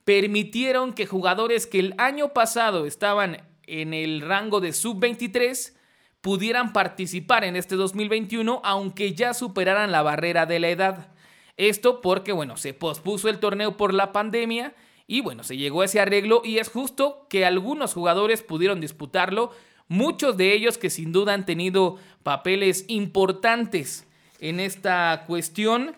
permitieron 0.08 0.94
que 0.94 1.06
jugadores 1.06 1.68
que 1.68 1.80
el 1.80 1.94
año 1.98 2.30
pasado 2.30 2.86
estaban 2.86 3.44
en 3.64 3.94
el 3.94 4.22
rango 4.22 4.62
de 4.62 4.72
sub-23 4.72 5.74
pudieran 6.22 6.72
participar 6.72 7.44
en 7.44 7.58
este 7.58 7.76
2021 7.76 8.62
aunque 8.64 9.16
ya 9.16 9.34
superaran 9.34 9.92
la 9.92 10.04
barrera 10.04 10.46
de 10.46 10.60
la 10.60 10.70
edad. 10.70 11.12
Esto 11.58 12.00
porque, 12.00 12.32
bueno, 12.32 12.56
se 12.56 12.74
pospuso 12.74 13.28
el 13.28 13.40
torneo 13.40 13.76
por 13.76 13.94
la 13.94 14.14
pandemia 14.14 14.74
y, 15.08 15.20
bueno, 15.20 15.44
se 15.44 15.58
llegó 15.58 15.82
a 15.82 15.86
ese 15.86 16.00
arreglo 16.00 16.42
y 16.42 16.60
es 16.60 16.70
justo 16.70 17.28
que 17.30 17.46
algunos 17.46 17.94
jugadores 17.94 18.42
pudieron 18.44 18.80
disputarlo, 18.80 19.52
muchos 19.90 20.38
de 20.38 20.54
ellos 20.54 20.78
que 20.78 20.90
sin 20.90 21.12
duda 21.12 21.34
han 21.34 21.46
tenido 21.46 21.98
papeles 22.24 22.86
importantes 22.88 24.08
en 24.40 24.62
esta 24.62 25.26
cuestión. 25.28 25.98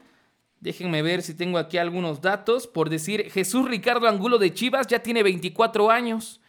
Déjenme 0.62 1.02
ver 1.02 1.22
si 1.22 1.34
tengo 1.34 1.58
aquí 1.58 1.78
algunos 1.78 2.22
datos. 2.22 2.68
Por 2.68 2.90
decir, 2.90 3.32
Jesús 3.32 3.68
Ricardo 3.68 4.08
Angulo 4.08 4.38
de 4.38 4.54
Chivas 4.54 4.88
ya 4.88 5.00
tiene 5.00 5.24
24 5.24 5.90
años, 5.90 6.42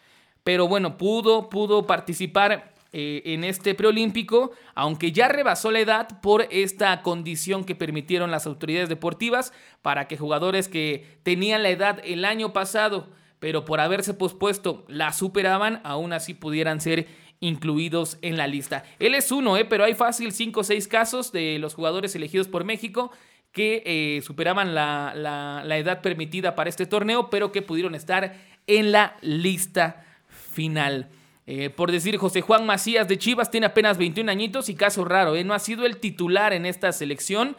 pero 0.42 0.66
bueno, 0.66 0.96
pudo, 0.98 1.48
pudo 1.48 1.86
participar 1.86 2.74
eh, 2.92 3.22
en 3.26 3.44
este 3.44 3.76
preolímpico, 3.76 4.50
aunque 4.74 5.12
ya 5.12 5.28
rebasó 5.28 5.70
la 5.70 5.78
edad 5.78 6.20
por 6.20 6.48
esta 6.50 7.02
condición 7.02 7.64
que 7.64 7.76
permitieron 7.76 8.32
las 8.32 8.48
autoridades 8.48 8.88
deportivas 8.88 9.52
para 9.80 10.08
que 10.08 10.16
jugadores 10.16 10.66
que 10.66 11.20
tenían 11.22 11.62
la 11.62 11.70
edad 11.70 12.00
el 12.04 12.24
año 12.24 12.52
pasado, 12.52 13.06
pero 13.38 13.64
por 13.64 13.78
haberse 13.78 14.12
pospuesto 14.12 14.84
la 14.88 15.12
superaban, 15.12 15.80
aún 15.84 16.12
así 16.12 16.34
pudieran 16.34 16.80
ser 16.80 17.06
incluidos 17.38 18.18
en 18.22 18.36
la 18.36 18.48
lista. 18.48 18.82
Él 18.98 19.14
es 19.14 19.30
uno, 19.30 19.56
eh, 19.56 19.64
pero 19.64 19.84
hay 19.84 19.94
fácil 19.94 20.32
5 20.32 20.58
o 20.58 20.64
6 20.64 20.88
casos 20.88 21.30
de 21.30 21.60
los 21.60 21.74
jugadores 21.74 22.16
elegidos 22.16 22.48
por 22.48 22.64
México 22.64 23.12
que 23.52 23.82
eh, 23.84 24.22
superaban 24.22 24.74
la, 24.74 25.62
edad 25.76 26.00
permitida 26.02 26.54
para 26.54 26.70
este 26.70 26.86
torneo, 26.86 27.30
pero 27.30 27.52
que 27.52 27.62
pudieron 27.62 27.94
estar 27.94 28.36
en 28.66 28.92
la 28.92 29.16
lista 29.20 30.04
final. 30.28 31.08
Eh, 31.46 31.70
por 31.70 31.90
decir, 31.90 32.16
José 32.16 32.42
Juan 32.42 32.64
Macías 32.64 33.08
de 33.08 33.18
Chivas 33.18 33.50
tiene 33.50 33.66
apenas 33.66 33.98
21 33.98 34.30
añitos 34.30 34.68
y 34.68 34.74
caso 34.74 35.04
raro, 35.04 35.34
¿eh? 35.34 35.42
no 35.42 35.54
ha 35.54 35.58
sido 35.58 35.84
el 35.84 35.96
titular 35.96 36.52
en 36.52 36.64
esta 36.64 36.92
selección, 36.92 37.56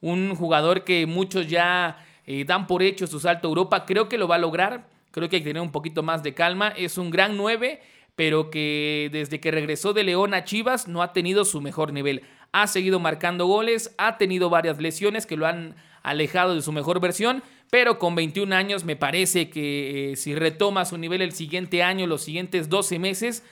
un 0.00 0.34
jugador 0.34 0.84
que 0.84 1.06
muchos 1.06 1.48
ya 1.48 1.98
dan 2.46 2.66
por 2.66 2.82
hecho 2.82 3.06
su 3.06 3.20
salto 3.20 3.48
a 3.48 3.50
Europa, 3.50 3.84
creo 3.84 4.08
que 4.08 4.16
lo 4.16 4.26
va 4.26 4.36
a 4.36 4.38
lograr, 4.38 4.88
creo 5.10 5.28
que 5.28 5.36
hay 5.36 5.42
que 5.42 5.50
tener 5.50 5.62
un 5.62 5.72
poquito 5.72 6.02
más 6.02 6.22
de 6.22 6.32
calma, 6.32 6.68
es 6.68 6.96
un 6.96 7.10
gran 7.10 7.36
9, 7.36 7.82
pero 8.16 8.50
que 8.50 9.10
desde 9.12 9.40
que 9.40 9.50
regresó 9.50 9.92
de 9.92 10.04
León 10.04 10.32
a 10.32 10.44
Chivas 10.44 10.88
no 10.88 11.02
ha 11.02 11.12
tenido 11.12 11.44
su 11.44 11.60
mejor 11.60 11.92
nivel 11.92 12.22
ha 12.54 12.68
seguido 12.68 13.00
marcando 13.00 13.46
goles, 13.46 13.92
ha 13.98 14.16
tenido 14.16 14.48
varias 14.48 14.78
lesiones 14.78 15.26
que 15.26 15.36
lo 15.36 15.44
han 15.44 15.74
alejado 16.04 16.54
de 16.54 16.62
su 16.62 16.70
mejor 16.70 17.00
versión, 17.00 17.42
pero 17.68 17.98
con 17.98 18.14
21 18.14 18.54
años 18.54 18.84
me 18.84 18.94
parece 18.94 19.50
que 19.50 20.12
eh, 20.12 20.16
si 20.16 20.36
retoma 20.36 20.84
su 20.84 20.96
nivel 20.96 21.20
el 21.20 21.32
siguiente 21.32 21.82
año, 21.82 22.06
los 22.06 22.22
siguientes 22.22 22.68
12 22.68 23.00
meses, 23.00 23.42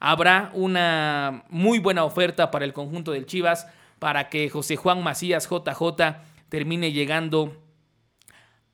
habrá 0.00 0.50
una 0.54 1.44
muy 1.50 1.80
buena 1.80 2.04
oferta 2.04 2.50
para 2.50 2.64
el 2.64 2.72
conjunto 2.72 3.12
del 3.12 3.26
Chivas 3.26 3.66
para 3.98 4.30
que 4.30 4.48
José 4.48 4.76
Juan 4.76 5.02
Macías 5.02 5.46
JJ 5.50 6.16
termine 6.48 6.92
llegando 6.92 7.54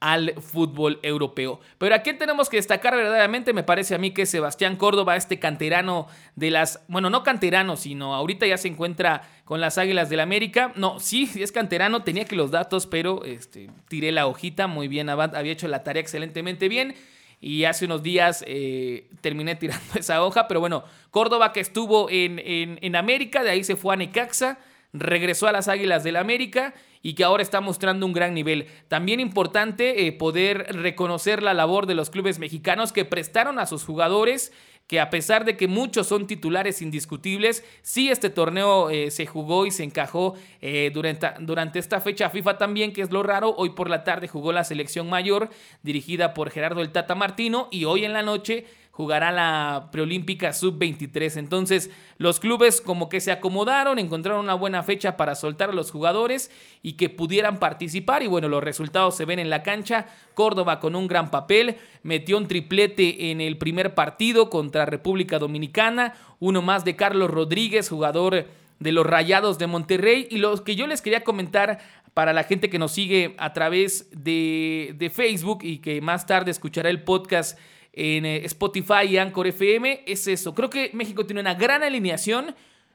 al 0.03 0.35
fútbol 0.41 0.99
europeo. 1.05 1.61
Pero 1.79 1.95
a 1.95 2.01
quién 2.01 2.19
tenemos 2.19 2.49
que 2.49 2.57
destacar 2.57 2.97
verdaderamente, 2.97 3.53
me 3.53 3.63
parece 3.63 3.95
a 3.95 3.99
mí 3.99 4.11
que 4.11 4.27
Sebastián 4.27 4.75
Córdoba, 4.75 5.15
este 5.15 5.39
canterano 5.39 6.09
de 6.35 6.51
las, 6.51 6.83
bueno, 6.89 7.09
no 7.09 7.23
canterano, 7.23 7.77
sino 7.77 8.13
ahorita 8.13 8.45
ya 8.45 8.59
se 8.59 8.67
encuentra 8.67 9.23
con 9.45 9.61
las 9.61 9.79
Águilas 9.79 10.11
del 10.11 10.19
América. 10.19 10.73
No, 10.75 10.99
sí, 10.99 11.31
es 11.37 11.53
canterano, 11.53 12.03
tenía 12.03 12.25
que 12.25 12.35
los 12.35 12.51
datos, 12.51 12.89
pero 12.89 13.25
este, 13.25 13.71
tiré 13.87 14.11
la 14.11 14.27
hojita 14.27 14.67
muy 14.67 14.89
bien, 14.89 15.09
había 15.09 15.53
hecho 15.53 15.69
la 15.69 15.85
tarea 15.85 16.01
excelentemente 16.01 16.69
bien. 16.69 16.97
Y 17.41 17.65
hace 17.65 17.85
unos 17.85 18.03
días 18.03 18.45
eh, 18.49 19.09
terminé 19.21 19.55
tirando 19.55 19.85
esa 19.95 20.25
hoja, 20.25 20.49
pero 20.49 20.59
bueno, 20.59 20.83
Córdoba 21.13 21.53
que 21.53 21.61
estuvo 21.61 22.11
en, 22.11 22.41
en, 22.41 22.81
en 22.83 22.97
América, 22.97 23.45
de 23.45 23.51
ahí 23.51 23.63
se 23.63 23.77
fue 23.77 23.95
a 23.95 23.97
Necaxa, 23.97 24.59
regresó 24.93 25.47
a 25.47 25.53
las 25.53 25.69
Águilas 25.69 26.05
del 26.05 26.17
América 26.17 26.75
y 27.03 27.15
que 27.15 27.25
ahora 27.25 27.43
está 27.43 27.61
mostrando 27.61 28.07
un 28.07 28.13
gran 28.13 28.35
nivel. 28.35 28.67
También 28.89 29.21
importante 29.21 30.07
eh, 30.07 30.13
poder 30.13 30.67
reconocer 30.71 31.43
la 31.43 31.55
labor 31.55 31.87
de 31.87 31.95
los 31.95 32.11
clubes 32.11 32.39
mexicanos 32.39 32.93
que 32.93 33.05
prestaron 33.05 33.59
a 33.59 33.67
sus 33.67 33.85
jugadores 33.85 34.53
que 34.87 35.01
a 35.01 35.11
pesar 35.11 35.45
de 35.45 35.57
que 35.57 35.69
muchos 35.69 36.07
son 36.07 36.27
titulares 36.27 36.83
indiscutibles, 36.83 37.65
sí 37.81 38.11
este 38.11 38.29
torneo 38.29 38.91
eh, 38.91 39.11
se 39.11 39.25
jugó 39.25 39.65
y 39.65 39.71
se 39.71 39.85
encajó 39.85 40.35
eh, 40.61 40.91
durante, 40.93 41.29
durante 41.41 41.79
esta 41.79 42.01
fecha 42.01 42.29
FIFA 42.29 42.59
también, 42.59 42.93
que 42.93 43.01
es 43.01 43.11
lo 43.11 43.23
raro. 43.23 43.55
Hoy 43.57 43.71
por 43.71 43.89
la 43.89 44.05
tarde 44.05 44.29
jugó 44.29 44.53
la 44.53 44.65
selección 44.65 45.09
mayor 45.09 45.49
dirigida 45.83 46.35
por 46.35 46.51
Gerardo 46.51 46.83
el 46.83 46.93
Tata 46.93 47.15
Martino 47.15 47.69
y 47.71 47.87
hoy 47.87 48.05
en 48.05 48.13
la 48.13 48.23
noche 48.23 48.67
jugará 48.93 49.33
la 49.33 49.89
preolímpica 49.91 50.53
sub-23. 50.53 51.39
Entonces 51.39 51.91
los 52.19 52.39
clubes 52.39 52.83
como 52.83 53.09
que 53.09 53.21
se 53.21 53.33
acomodaron, 53.33 53.99
encontraron 53.99 54.45
una 54.45 54.55
buena 54.55 54.83
fecha 54.83 55.17
para 55.17 55.35
soltar 55.35 55.71
a 55.71 55.73
los 55.73 55.91
jugadores 55.91 56.51
y 56.83 56.93
que 56.93 57.09
pudieran 57.09 57.59
participar. 57.59 58.23
Y 58.23 58.27
bueno, 58.27 58.49
los 58.49 58.63
resultados 58.63 59.17
se 59.17 59.25
ven 59.25 59.39
en 59.39 59.49
la 59.49 59.63
cancha. 59.63 60.07
Córdoba 60.35 60.79
con 60.79 60.95
un 60.95 61.09
gran 61.09 61.31
papel, 61.31 61.77
metió 62.03 62.37
un 62.37 62.47
triplete 62.47 63.31
en 63.31 63.41
el 63.41 63.57
primer 63.57 63.95
partido 63.95 64.51
contra 64.51 64.85
República 64.85 65.39
Dominicana, 65.39 66.15
uno 66.39 66.61
más 66.61 66.85
de 66.85 66.95
Carlos 66.95 67.31
Rodríguez, 67.31 67.89
jugador 67.89 68.47
de 68.79 68.93
los 68.93 69.07
Rayados 69.07 69.59
de 69.59 69.69
Monterrey. 69.69 70.29
Y 70.31 70.37
lo 70.37 70.63
que 70.65 70.77
yo 70.77 70.87
les 70.87 71.01
quería 71.01 71.25
comentar 71.25 71.79
para 72.13 72.35
la 72.35 72.45
gente 72.45 72.69
que 72.69 72.79
nos 72.79 72.93
sigue 72.93 73.35
a 73.39 73.55
través 73.55 74.11
de, 74.13 74.95
de 74.99 75.09
Facebook 75.09 75.61
y 75.63 75.79
que 75.79 76.03
más 76.03 76.27
tarde 76.27 76.51
escuchará 76.51 76.91
el 76.91 77.03
podcast 77.05 77.59
en 77.93 78.25
eh, 78.25 78.45
Spotify 78.47 79.07
y 79.09 79.19
Anchor 79.19 79.47
FM 79.47 80.05
es 80.07 80.27
eso. 80.27 80.55
Creo 80.55 80.71
que 80.71 80.91
México 80.95 81.27
tiene 81.27 81.41
una 81.41 81.55
gran 81.55 81.83
alineación. 81.83 82.55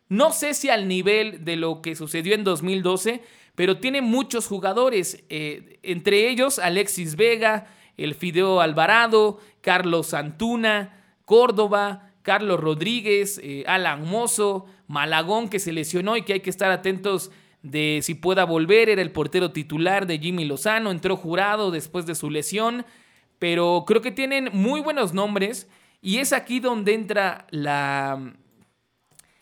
No 0.09 0.31
sé 0.31 0.53
si 0.53 0.69
al 0.69 0.87
nivel 0.87 1.45
de 1.45 1.55
lo 1.55 1.81
que 1.81 1.95
sucedió 1.95 2.33
en 2.33 2.43
2012, 2.43 3.21
pero 3.55 3.77
tiene 3.77 4.01
muchos 4.01 4.47
jugadores. 4.47 5.23
Eh, 5.29 5.79
entre 5.83 6.29
ellos 6.29 6.59
Alexis 6.59 7.15
Vega, 7.15 7.67
el 7.97 8.15
Fideo 8.15 8.61
Alvarado, 8.61 9.39
Carlos 9.61 10.13
Antuna, 10.13 11.03
Córdoba, 11.25 12.11
Carlos 12.21 12.59
Rodríguez, 12.59 13.39
eh, 13.43 13.63
Alan 13.67 14.07
Mozo, 14.07 14.65
Malagón 14.87 15.49
que 15.49 15.59
se 15.59 15.73
lesionó 15.73 16.17
y 16.17 16.23
que 16.23 16.33
hay 16.33 16.39
que 16.39 16.49
estar 16.49 16.71
atentos 16.71 17.31
de 17.61 17.99
si 18.01 18.15
pueda 18.15 18.45
volver. 18.45 18.89
Era 18.89 19.01
el 19.01 19.11
portero 19.11 19.51
titular 19.51 20.07
de 20.07 20.19
Jimmy 20.19 20.45
Lozano, 20.45 20.89
entró 20.89 21.17
jurado 21.17 21.69
después 21.69 22.05
de 22.05 22.15
su 22.15 22.29
lesión 22.29 22.85
pero 23.39 23.83
creo 23.87 24.01
que 24.01 24.11
tienen 24.11 24.49
muy 24.53 24.81
buenos 24.81 25.13
nombres 25.13 25.67
y 26.01 26.17
es 26.17 26.33
aquí 26.33 26.59
donde 26.59 26.93
entra 26.93 27.47
la, 27.49 28.33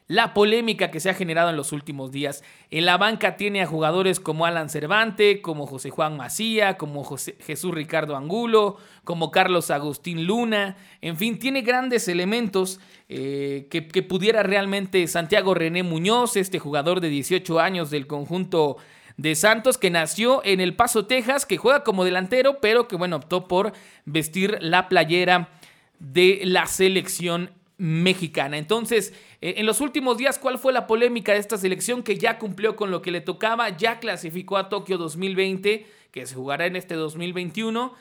la 0.08 0.34
polémica 0.34 0.92
que 0.92 1.00
se 1.00 1.10
ha 1.10 1.14
generado 1.14 1.50
en 1.50 1.58
los 1.58 1.72
últimos 1.72 2.12
días. 2.12 2.44
En 2.70 2.86
la 2.86 2.98
banca 2.98 3.38
tiene 3.38 3.62
a 3.62 3.68
jugadores 3.68 4.20
como 4.20 4.46
Alan 4.46 4.70
Cervante, 4.70 5.42
como 5.42 5.66
José 5.66 5.90
Juan 5.90 6.16
Macía, 6.16 6.78
como 6.78 7.04
Jesús 7.06 7.74
Ricardo 7.74 8.16
Angulo, 8.16 8.78
como 9.04 9.32
Carlos 9.32 9.72
Agustín 9.72 10.26
Luna. 10.26 10.78
En 11.02 11.18
fin, 11.18 11.40
tiene 11.40 11.62
grandes 11.62 12.08
elementos 12.08 12.80
eh, 13.10 13.68
que, 13.72 13.88
que 13.88 14.04
pudiera 14.04 14.44
realmente 14.44 15.08
Santiago 15.08 15.54
René 15.54 15.84
Muñoz, 15.84 16.36
este 16.38 16.60
jugador 16.60 17.02
de 17.02 17.10
18 17.10 17.60
años 17.60 17.90
del 17.90 18.08
conjunto 18.08 18.78
de 19.18 19.36
Santos, 19.36 19.78
que 19.78 19.90
nació 19.90 20.42
en 20.44 20.60
El 20.60 20.76
Paso, 20.76 21.06
Texas, 21.06 21.46
que 21.46 21.58
juega 21.58 21.84
como 21.84 22.04
delantero, 22.04 22.60
pero 22.60 22.88
que 22.88 22.96
bueno, 22.96 23.18
optó 23.18 23.48
por 23.48 23.74
vestir 24.06 24.58
la 24.62 24.90
playera 24.90 25.50
de 26.00 26.42
la 26.44 26.68
selección 26.68 27.52
mexicana. 27.78 28.58
Entonces, 28.58 29.14
eh, 29.42 29.56
en 29.58 29.66
los 29.66 29.82
últimos 29.82 30.18
días, 30.18 30.40
¿cuál 30.40 30.58
fue 30.58 30.74
la 30.74 30.88
polémica 30.88 31.34
de 31.34 31.40
esta 31.40 31.58
selección 31.58 32.04
que 32.04 32.18
ya 32.18 32.38
cumplió 32.38 32.76
con 32.76 32.92
lo 32.92 33.02
que 33.02 33.12
le 33.12 33.22
tocaba? 33.22 33.70
Ya 33.76 34.00
clasificó 34.00 34.58
a 34.58 34.70
Tokio 34.70 34.98
2020, 34.98 35.86
que 36.12 36.26
se 36.26 36.36
jugará 36.36 36.66
en 36.66 36.76
este 36.76 36.96
2021. 36.96 37.94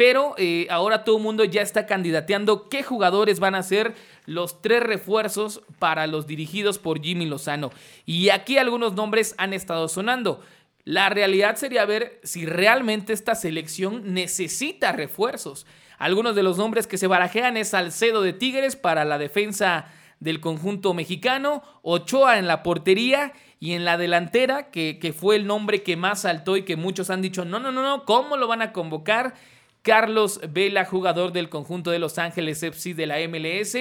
Pero 0.00 0.32
eh, 0.38 0.66
ahora 0.70 1.04
todo 1.04 1.18
el 1.18 1.22
mundo 1.22 1.44
ya 1.44 1.60
está 1.60 1.84
candidateando 1.84 2.70
qué 2.70 2.82
jugadores 2.82 3.38
van 3.38 3.54
a 3.54 3.62
ser 3.62 3.94
los 4.24 4.62
tres 4.62 4.82
refuerzos 4.82 5.60
para 5.78 6.06
los 6.06 6.26
dirigidos 6.26 6.78
por 6.78 7.02
Jimmy 7.02 7.26
Lozano. 7.26 7.70
Y 8.06 8.30
aquí 8.30 8.56
algunos 8.56 8.94
nombres 8.94 9.34
han 9.36 9.52
estado 9.52 9.88
sonando. 9.88 10.40
La 10.84 11.10
realidad 11.10 11.56
sería 11.56 11.84
ver 11.84 12.18
si 12.22 12.46
realmente 12.46 13.12
esta 13.12 13.34
selección 13.34 14.14
necesita 14.14 14.92
refuerzos. 14.92 15.66
Algunos 15.98 16.34
de 16.34 16.44
los 16.44 16.56
nombres 16.56 16.86
que 16.86 16.96
se 16.96 17.06
barajean 17.06 17.58
es 17.58 17.68
Salcedo 17.68 18.22
de 18.22 18.32
Tigres 18.32 18.76
para 18.76 19.04
la 19.04 19.18
defensa 19.18 19.92
del 20.18 20.40
conjunto 20.40 20.94
mexicano, 20.94 21.62
Ochoa 21.82 22.38
en 22.38 22.46
la 22.46 22.62
portería 22.62 23.34
y 23.58 23.72
en 23.74 23.84
la 23.84 23.98
delantera, 23.98 24.70
que, 24.70 24.98
que, 24.98 25.12
fue 25.12 25.36
el 25.36 25.46
nombre 25.46 25.82
que 25.82 25.98
más 25.98 26.22
saltó 26.22 26.56
y 26.56 26.62
que 26.62 26.76
muchos 26.76 27.10
han 27.10 27.20
dicho, 27.20 27.44
no, 27.44 27.58
no, 27.58 27.70
no, 27.70 27.82
no, 27.82 28.06
¿cómo 28.06 28.38
lo 28.38 28.48
van 28.48 28.62
a 28.62 28.72
convocar? 28.72 29.34
Carlos 29.82 30.40
Vela, 30.48 30.84
jugador 30.84 31.32
del 31.32 31.48
conjunto 31.48 31.90
de 31.90 31.98
Los 31.98 32.18
Ángeles 32.18 32.62
FC 32.62 32.94
de 32.94 33.06
la 33.06 33.16
MLS. 33.28 33.76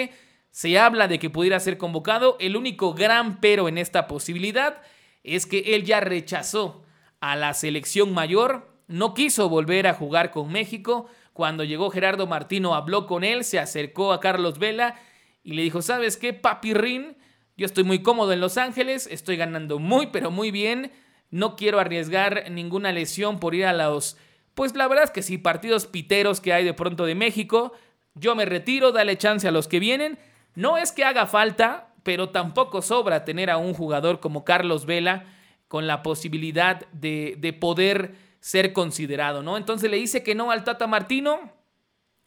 Se 0.51 0.79
habla 0.79 1.07
de 1.07 1.19
que 1.19 1.29
pudiera 1.29 1.59
ser 1.59 1.77
convocado. 1.77 2.37
El 2.39 2.55
único 2.55 2.93
gran 2.93 3.39
pero 3.39 3.67
en 3.67 3.77
esta 3.77 4.07
posibilidad 4.07 4.81
es 5.23 5.45
que 5.45 5.75
él 5.75 5.85
ya 5.85 5.99
rechazó 5.99 6.83
a 7.19 7.35
la 7.35 7.53
selección 7.53 8.13
mayor, 8.13 8.69
no 8.87 9.13
quiso 9.13 9.49
volver 9.49 9.87
a 9.87 9.93
jugar 9.93 10.31
con 10.31 10.51
México, 10.51 11.07
cuando 11.33 11.63
llegó 11.63 11.89
Gerardo 11.89 12.27
Martino, 12.27 12.75
habló 12.75 13.05
con 13.05 13.23
él, 13.23 13.43
se 13.43 13.59
acercó 13.59 14.11
a 14.11 14.19
Carlos 14.19 14.59
Vela 14.59 14.95
y 15.43 15.53
le 15.53 15.61
dijo, 15.61 15.81
¿sabes 15.81 16.17
qué, 16.17 16.33
papirrín? 16.33 17.17
Yo 17.55 17.65
estoy 17.65 17.83
muy 17.83 18.01
cómodo 18.01 18.33
en 18.33 18.41
Los 18.41 18.57
Ángeles, 18.57 19.07
estoy 19.11 19.37
ganando 19.37 19.79
muy, 19.79 20.07
pero 20.07 20.31
muy 20.31 20.51
bien. 20.51 20.91
No 21.29 21.55
quiero 21.55 21.79
arriesgar 21.79 22.49
ninguna 22.51 22.91
lesión 22.91 23.39
por 23.39 23.53
ir 23.53 23.65
a 23.65 23.73
los, 23.73 24.17
pues 24.55 24.75
la 24.75 24.87
verdad 24.87 25.05
es 25.05 25.11
que 25.11 25.21
sí, 25.21 25.37
partidos 25.37 25.87
piteros 25.87 26.41
que 26.41 26.53
hay 26.53 26.65
de 26.65 26.73
pronto 26.73 27.05
de 27.05 27.15
México. 27.15 27.73
Yo 28.15 28.35
me 28.35 28.45
retiro, 28.45 28.91
dale 28.91 29.17
chance 29.17 29.47
a 29.47 29.51
los 29.51 29.67
que 29.67 29.79
vienen. 29.79 30.19
No 30.55 30.77
es 30.77 30.91
que 30.91 31.03
haga 31.03 31.25
falta, 31.25 31.93
pero 32.03 32.29
tampoco 32.29 32.81
sobra 32.81 33.25
tener 33.25 33.49
a 33.49 33.57
un 33.57 33.73
jugador 33.73 34.19
como 34.19 34.43
Carlos 34.43 34.85
Vela 34.85 35.25
con 35.67 35.87
la 35.87 36.03
posibilidad 36.03 36.87
de, 36.91 37.35
de 37.37 37.53
poder 37.53 38.15
ser 38.39 38.73
considerado, 38.73 39.43
¿no? 39.43 39.57
Entonces 39.57 39.91
le 39.91 39.97
dice 39.97 40.23
que 40.23 40.35
no 40.35 40.51
al 40.51 40.63
Tata 40.63 40.87
Martino 40.87 41.51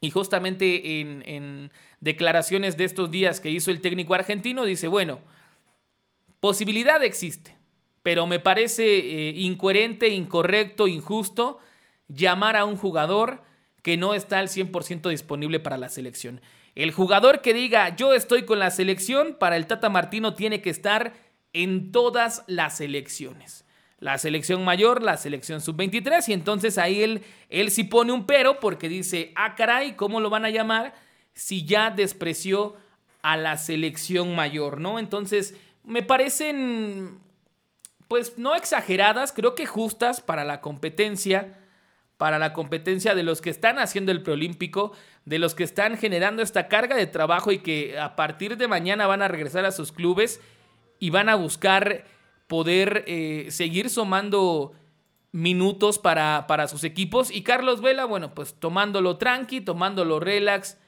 y 0.03 0.11
justamente 0.11 1.01
en, 1.01 1.71
declaraciones 2.01 2.77
de 2.77 2.85
estos 2.85 3.11
días 3.13 3.41
que 3.41 3.51
hizo 3.51 3.71
el 3.71 3.81
técnico 3.81 4.15
argentino 4.15 4.65
dice, 4.65 4.89
bueno, 4.89 5.21
posibilidad 6.41 7.03
existe, 7.05 7.57
pero 8.03 8.27
me 8.27 8.41
parece 8.41 8.99
eh, 8.99 9.31
incoherente, 9.37 10.09
incorrecto, 10.09 10.89
injusto 10.89 11.61
llamar 12.15 12.57
a 12.57 12.65
un 12.65 12.77
jugador 12.77 13.43
que 13.83 13.97
no 13.97 14.15
está 14.15 14.39
al 14.39 14.49
100% 14.49 15.09
disponible 15.11 15.61
para 15.61 15.79
la 15.79 15.89
selección. 15.89 16.41
El 16.75 16.93
jugador 16.93 17.41
que 17.41 17.55
diga 17.55 17.95
yo 17.97 18.15
estoy 18.15 18.45
con 18.45 18.59
la 18.59 18.71
selección, 18.71 19.37
para 19.39 19.57
el 19.57 19.67
Tata 19.67 19.89
Martino 19.89 20.35
tiene 20.35 20.63
que 20.63 20.71
estar 20.71 21.13
en 21.53 21.93
todas 21.93 22.45
las 22.47 22.77
selecciones 22.77 23.65
la 24.03 24.19
selección 24.19 24.65
mayor, 24.65 25.01
la 25.01 25.17
selección 25.17 25.61
sub-23, 25.61 26.29
y 26.29 26.33
entonces 26.33 26.77
ahí 26.77 27.05
él, 27.05 27.23
él 27.49 27.71
sí 27.71 27.85
pone 27.85 28.11
un 28.11 28.27
pero 28.27 28.59
porque 28.59 28.89
dice, 28.89 29.33
ah, 29.37 29.55
caray, 29.55 29.95
¿cómo 29.95 30.19
lo 30.19 30.29
van 30.29 30.45
a 30.45 30.51
llamar 30.51 30.93
si 31.35 31.65
ya 31.65 31.89
despreció 31.91 32.75
a 33.23 33.37
la 33.37 33.57
selección 33.57 34.35
mayor, 34.35 34.81
¿no? 34.81 34.99
Entonces, 34.99 35.55
me 35.85 36.03
parecen, 36.03 37.21
pues, 38.09 38.39
no 38.39 38.57
exageradas, 38.57 39.33
creo 39.33 39.55
que 39.55 39.67
justas 39.67 40.21
para 40.21 40.43
la 40.43 40.61
competencia, 40.61 41.62
para 42.23 42.39
la 42.39 42.53
competencia 42.53 43.17
de 43.17 43.25
los 43.25 43.41
que 43.41 43.51
están 43.51 43.81
haciendo 43.81 44.13
el 44.13 44.23
preolímpico, 44.23 44.93
de 45.25 45.41
los 45.41 45.57
que 45.57 45.65
están 45.65 45.99
generando 45.99 46.41
esta 46.41 46.69
carga 46.69 46.95
de 46.95 47.09
trabajo 47.09 47.51
y 47.51 47.59
que 47.59 47.99
a 47.99 48.15
partir 48.15 48.57
de 48.57 48.69
mañana 48.69 49.09
van 49.09 49.23
a 49.23 49.27
regresar 49.27 49.65
a 49.65 49.73
sus 49.73 49.91
clubes 49.91 50.41
y 51.01 51.11
van 51.11 51.29
a 51.29 51.35
buscar 51.35 52.05
poder 52.47 53.03
eh, 53.09 53.49
seguir 53.51 53.91
sumando 53.91 54.73
minutos 55.33 55.99
para, 55.99 56.47
para, 56.47 56.69
sus 56.69 56.85
equipos. 56.85 57.29
Y 57.29 57.43
Carlos 57.43 57.81
Vela, 57.81 58.05
bueno, 58.05 58.37
pues 58.37 58.55
tomándolo 58.55 59.17
tranqui, 59.17 59.61
tomándolo 59.61 60.21
relax 60.21 60.79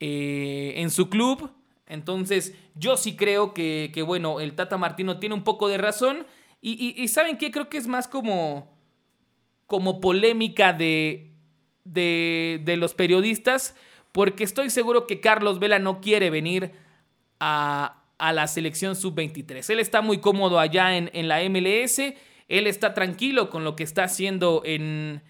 eh, 0.00 0.74
en 0.78 0.90
su 0.90 1.08
club. 1.08 1.48
Entonces, 1.86 2.56
yo 2.74 2.96
sí 2.96 3.14
creo 3.14 3.54
que, 3.54 4.02
bueno, 4.04 4.40
el 4.40 4.56
Tata 4.56 4.78
Martino 4.78 5.20
tiene 5.20 5.36
un 5.36 5.44
poco 5.44 5.68
de 5.68 5.78
razón. 5.78 6.26
Y, 6.60 7.06
¿saben 7.06 7.38
qué? 7.38 7.52
Creo 7.52 7.68
que 7.68 7.78
es 7.78 7.86
más 7.86 8.08
como, 8.08 8.75
como 9.66 10.00
polémica 10.00 10.72
de, 10.72 11.32
de, 11.84 12.60
de 12.64 12.76
los 12.76 12.94
periodistas, 12.94 13.74
porque 14.12 14.44
estoy 14.44 14.70
seguro 14.70 15.06
que 15.06 15.20
Carlos 15.20 15.58
Vela 15.58 15.78
no 15.78 16.00
quiere 16.00 16.30
venir 16.30 16.72
a, 17.40 18.02
a 18.18 18.32
la 18.32 18.46
selección 18.46 18.96
sub-23. 18.96 19.68
Él 19.70 19.80
está 19.80 20.00
muy 20.00 20.18
cómodo 20.18 20.58
allá 20.58 20.96
en, 20.96 21.10
en, 21.12 21.28
la 21.28 21.42
MLS, 21.48 21.98
él 22.48 22.66
está 22.66 22.94
tranquilo 22.94 23.50
con 23.50 23.64
lo 23.64 23.76
que 23.76 23.82
está 23.82 24.04
haciendo 24.04 24.62
en, 24.64 25.22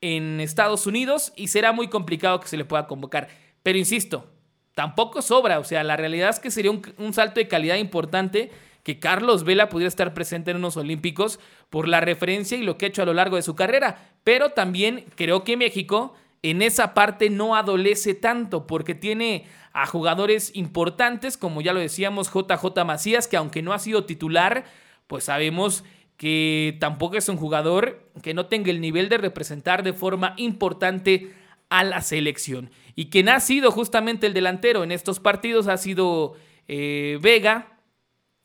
en 0.00 0.40
Estados 0.40 0.86
Unidos 0.86 1.32
y 1.36 1.48
será 1.48 1.72
muy 1.72 1.88
complicado 1.88 2.40
que 2.40 2.48
se 2.48 2.56
le 2.56 2.64
pueda 2.64 2.86
convocar. 2.86 3.28
Pero 3.62 3.78
insisto, 3.78 4.30
tampoco 4.74 5.22
sobra, 5.22 5.58
o 5.58 5.64
sea, 5.64 5.82
la 5.82 5.96
realidad 5.96 6.30
es 6.30 6.40
que 6.40 6.50
sería 6.50 6.70
un, 6.70 6.82
un 6.98 7.12
salto 7.12 7.40
de 7.40 7.48
calidad 7.48 7.76
importante 7.76 8.50
que 8.82 8.98
Carlos 8.98 9.44
Vela 9.44 9.68
pudiera 9.68 9.88
estar 9.88 10.14
presente 10.14 10.50
en 10.50 10.58
unos 10.58 10.76
Olímpicos 10.76 11.38
por 11.68 11.88
la 11.88 12.00
referencia 12.00 12.56
y 12.56 12.62
lo 12.62 12.78
que 12.78 12.86
ha 12.86 12.88
hecho 12.88 13.02
a 13.02 13.06
lo 13.06 13.14
largo 13.14 13.36
de 13.36 13.42
su 13.42 13.54
carrera. 13.54 14.10
Pero 14.24 14.50
también 14.50 15.04
creo 15.16 15.44
que 15.44 15.56
México 15.56 16.14
en 16.42 16.62
esa 16.62 16.94
parte 16.94 17.28
no 17.30 17.54
adolece 17.54 18.14
tanto 18.14 18.66
porque 18.66 18.94
tiene 18.94 19.44
a 19.72 19.86
jugadores 19.86 20.52
importantes, 20.54 21.36
como 21.36 21.60
ya 21.60 21.72
lo 21.72 21.80
decíamos, 21.80 22.32
JJ 22.32 22.84
Macías, 22.84 23.28
que 23.28 23.36
aunque 23.36 23.62
no 23.62 23.72
ha 23.72 23.78
sido 23.78 24.04
titular, 24.04 24.64
pues 25.06 25.24
sabemos 25.24 25.84
que 26.16 26.76
tampoco 26.80 27.16
es 27.16 27.28
un 27.28 27.36
jugador 27.36 28.06
que 28.22 28.34
no 28.34 28.46
tenga 28.46 28.70
el 28.70 28.80
nivel 28.80 29.08
de 29.08 29.18
representar 29.18 29.82
de 29.82 29.92
forma 29.92 30.34
importante 30.36 31.32
a 31.68 31.84
la 31.84 32.02
selección. 32.02 32.70
Y 32.94 33.06
quien 33.06 33.28
ha 33.28 33.40
sido 33.40 33.70
justamente 33.70 34.26
el 34.26 34.34
delantero 34.34 34.82
en 34.84 34.92
estos 34.92 35.20
partidos 35.20 35.66
ha 35.68 35.76
sido 35.76 36.34
eh, 36.68 37.18
Vega, 37.22 37.79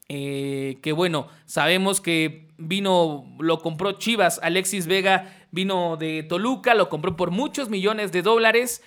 eh, 0.07 0.77
que 0.81 0.91
bueno, 0.91 1.27
sabemos 1.45 1.99
que 1.99 2.47
vino, 2.57 3.25
lo 3.39 3.59
compró 3.59 3.93
Chivas, 3.93 4.39
Alexis 4.43 4.87
Vega 4.87 5.47
vino 5.51 5.97
de 5.97 6.23
Toluca, 6.23 6.75
lo 6.75 6.89
compró 6.89 7.15
por 7.15 7.31
muchos 7.31 7.69
millones 7.69 8.11
de 8.11 8.21
dólares. 8.21 8.83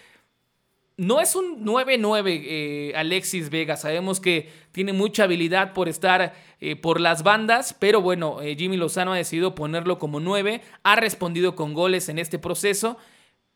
No 0.97 1.21
es 1.21 1.35
un 1.35 1.65
9-9 1.65 2.43
eh, 2.45 2.93
Alexis 2.97 3.51
Vega, 3.51 3.77
sabemos 3.77 4.21
que 4.21 4.51
tiene 4.73 4.93
mucha 4.93 5.25
habilidad 5.25 5.73
por 5.73 5.89
estar 5.89 6.35
eh, 6.61 6.77
por 6.77 7.01
las 7.01 7.23
bandas, 7.23 7.75
pero 7.79 8.01
bueno, 8.01 8.39
Jimmy 8.57 8.77
Lozano 8.77 9.13
ha 9.13 9.17
decidido 9.17 9.55
ponerlo 9.55 9.99
como 9.99 10.21
9, 10.21 10.61
ha 10.83 10.97
respondido 10.97 11.55
con 11.55 11.73
goles 11.73 12.09
en 12.09 12.19
este 12.19 12.39
proceso, 12.39 12.97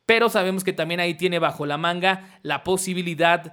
pero 0.07 0.29
sabemos 0.29 0.62
que 0.64 0.72
también 0.72 1.01
ahí 1.01 1.14
tiene 1.14 1.38
bajo 1.38 1.66
la 1.66 1.79
manga 1.79 2.38
la 2.42 2.64
posibilidad 2.64 3.42
de 3.42 3.53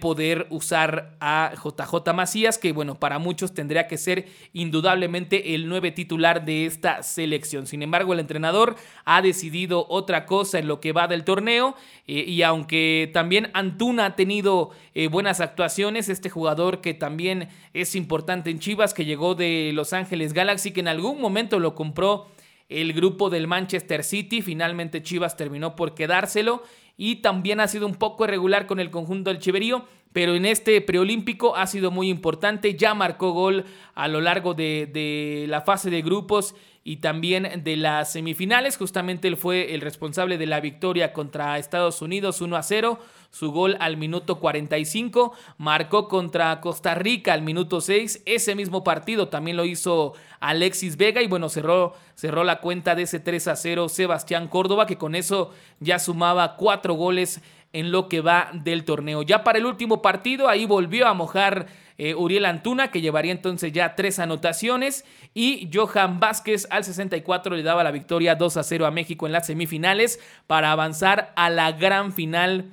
poder 0.00 0.46
usar 0.50 1.16
a 1.20 1.52
JJ 1.54 2.12
Macías, 2.14 2.58
que 2.58 2.72
bueno, 2.72 2.98
para 2.98 3.18
muchos 3.18 3.52
tendría 3.52 3.86
que 3.86 3.98
ser 3.98 4.26
indudablemente 4.52 5.54
el 5.54 5.68
nueve 5.68 5.90
titular 5.90 6.44
de 6.44 6.66
esta 6.66 7.02
selección. 7.02 7.66
Sin 7.66 7.82
embargo, 7.82 8.12
el 8.12 8.20
entrenador 8.20 8.76
ha 9.04 9.20
decidido 9.20 9.86
otra 9.88 10.24
cosa 10.24 10.58
en 10.58 10.66
lo 10.66 10.80
que 10.80 10.92
va 10.92 11.08
del 11.08 11.24
torneo 11.24 11.74
eh, 12.06 12.24
y 12.26 12.42
aunque 12.42 13.10
también 13.12 13.50
Antuna 13.52 14.06
ha 14.06 14.16
tenido 14.16 14.70
eh, 14.94 15.08
buenas 15.08 15.40
actuaciones, 15.40 16.08
este 16.08 16.30
jugador 16.30 16.80
que 16.80 16.94
también 16.94 17.48
es 17.74 17.94
importante 17.94 18.50
en 18.50 18.58
Chivas, 18.58 18.94
que 18.94 19.04
llegó 19.04 19.34
de 19.34 19.72
Los 19.74 19.92
Ángeles 19.92 20.32
Galaxy, 20.32 20.72
que 20.72 20.80
en 20.80 20.88
algún 20.88 21.20
momento 21.20 21.60
lo 21.60 21.74
compró 21.74 22.28
el 22.68 22.92
grupo 22.92 23.30
del 23.30 23.46
Manchester 23.46 24.02
City, 24.02 24.42
finalmente 24.42 25.02
Chivas 25.02 25.36
terminó 25.36 25.76
por 25.76 25.94
quedárselo 25.94 26.62
y 26.96 27.16
también 27.16 27.60
ha 27.60 27.68
sido 27.68 27.86
un 27.86 27.94
poco 27.94 28.24
irregular 28.24 28.66
con 28.66 28.80
el 28.80 28.90
conjunto 28.90 29.30
del 29.30 29.38
Chiverío, 29.38 29.84
pero 30.12 30.34
en 30.34 30.46
este 30.46 30.80
preolímpico 30.80 31.56
ha 31.56 31.66
sido 31.66 31.90
muy 31.90 32.08
importante, 32.08 32.74
ya 32.74 32.94
marcó 32.94 33.32
gol 33.32 33.64
a 33.94 34.08
lo 34.08 34.20
largo 34.20 34.54
de, 34.54 34.88
de 34.92 35.46
la 35.48 35.60
fase 35.60 35.90
de 35.90 36.02
grupos 36.02 36.54
y 36.86 36.98
también 36.98 37.64
de 37.64 37.76
las 37.76 38.12
semifinales. 38.12 38.76
Justamente 38.76 39.26
él 39.26 39.36
fue 39.36 39.74
el 39.74 39.80
responsable 39.80 40.38
de 40.38 40.46
la 40.46 40.60
victoria 40.60 41.12
contra 41.12 41.58
Estados 41.58 42.00
Unidos 42.00 42.40
1 42.40 42.54
a 42.54 42.62
0. 42.62 43.00
Su 43.32 43.50
gol 43.50 43.76
al 43.80 43.96
minuto 43.96 44.38
45 44.38 45.32
marcó 45.58 46.06
contra 46.06 46.60
Costa 46.60 46.94
Rica 46.94 47.32
al 47.32 47.42
minuto 47.42 47.80
6. 47.80 48.22
Ese 48.24 48.54
mismo 48.54 48.84
partido 48.84 49.26
también 49.26 49.56
lo 49.56 49.64
hizo 49.64 50.12
Alexis 50.38 50.96
Vega 50.96 51.20
y 51.22 51.26
bueno, 51.26 51.48
cerró, 51.48 51.94
cerró 52.14 52.44
la 52.44 52.60
cuenta 52.60 52.94
de 52.94 53.02
ese 53.02 53.18
3 53.18 53.48
a 53.48 53.56
0 53.56 53.88
Sebastián 53.88 54.46
Córdoba 54.46 54.86
que 54.86 54.96
con 54.96 55.16
eso 55.16 55.50
ya 55.80 55.98
sumaba 55.98 56.54
cuatro 56.54 56.94
goles 56.94 57.42
en 57.76 57.92
lo 57.92 58.08
que 58.08 58.22
va 58.22 58.50
del 58.54 58.84
torneo. 58.84 59.20
Ya 59.20 59.44
para 59.44 59.58
el 59.58 59.66
último 59.66 60.00
partido 60.00 60.48
ahí 60.48 60.64
volvió 60.64 61.06
a 61.06 61.12
mojar 61.12 61.66
eh, 61.98 62.14
Uriel 62.14 62.46
Antuna, 62.46 62.90
que 62.90 63.02
llevaría 63.02 63.32
entonces 63.32 63.70
ya 63.70 63.94
tres 63.94 64.18
anotaciones, 64.18 65.04
y 65.34 65.68
Johan 65.72 66.18
Vázquez 66.18 66.66
al 66.70 66.84
64 66.84 67.54
le 67.54 67.62
daba 67.62 67.84
la 67.84 67.90
victoria 67.90 68.34
2 68.34 68.56
a 68.56 68.62
0 68.62 68.86
a 68.86 68.90
México 68.90 69.26
en 69.26 69.32
las 69.32 69.46
semifinales 69.46 70.20
para 70.46 70.72
avanzar 70.72 71.34
a 71.36 71.50
la 71.50 71.72
gran 71.72 72.14
final 72.14 72.72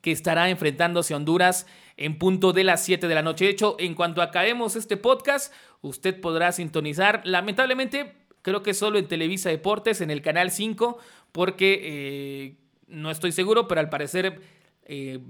que 0.00 0.12
estará 0.12 0.48
enfrentándose 0.48 1.12
a 1.12 1.16
Honduras 1.16 1.66
en 1.96 2.18
punto 2.18 2.52
de 2.52 2.62
las 2.62 2.84
7 2.84 3.08
de 3.08 3.14
la 3.16 3.22
noche. 3.22 3.46
De 3.46 3.50
hecho, 3.50 3.74
en 3.80 3.96
cuanto 3.96 4.22
acabemos 4.22 4.76
este 4.76 4.96
podcast, 4.96 5.52
usted 5.80 6.20
podrá 6.20 6.52
sintonizar, 6.52 7.22
lamentablemente, 7.24 8.14
creo 8.42 8.62
que 8.62 8.74
solo 8.74 9.00
en 9.00 9.08
Televisa 9.08 9.48
Deportes, 9.48 10.00
en 10.00 10.12
el 10.12 10.22
canal 10.22 10.52
5, 10.52 10.98
porque 11.32 11.80
eh, 11.82 12.67
no 12.88 13.10
estoy 13.10 13.32
seguro, 13.32 13.68
pero 13.68 13.80
al 13.80 13.88
parecer 13.88 14.40
eh, 14.84 15.20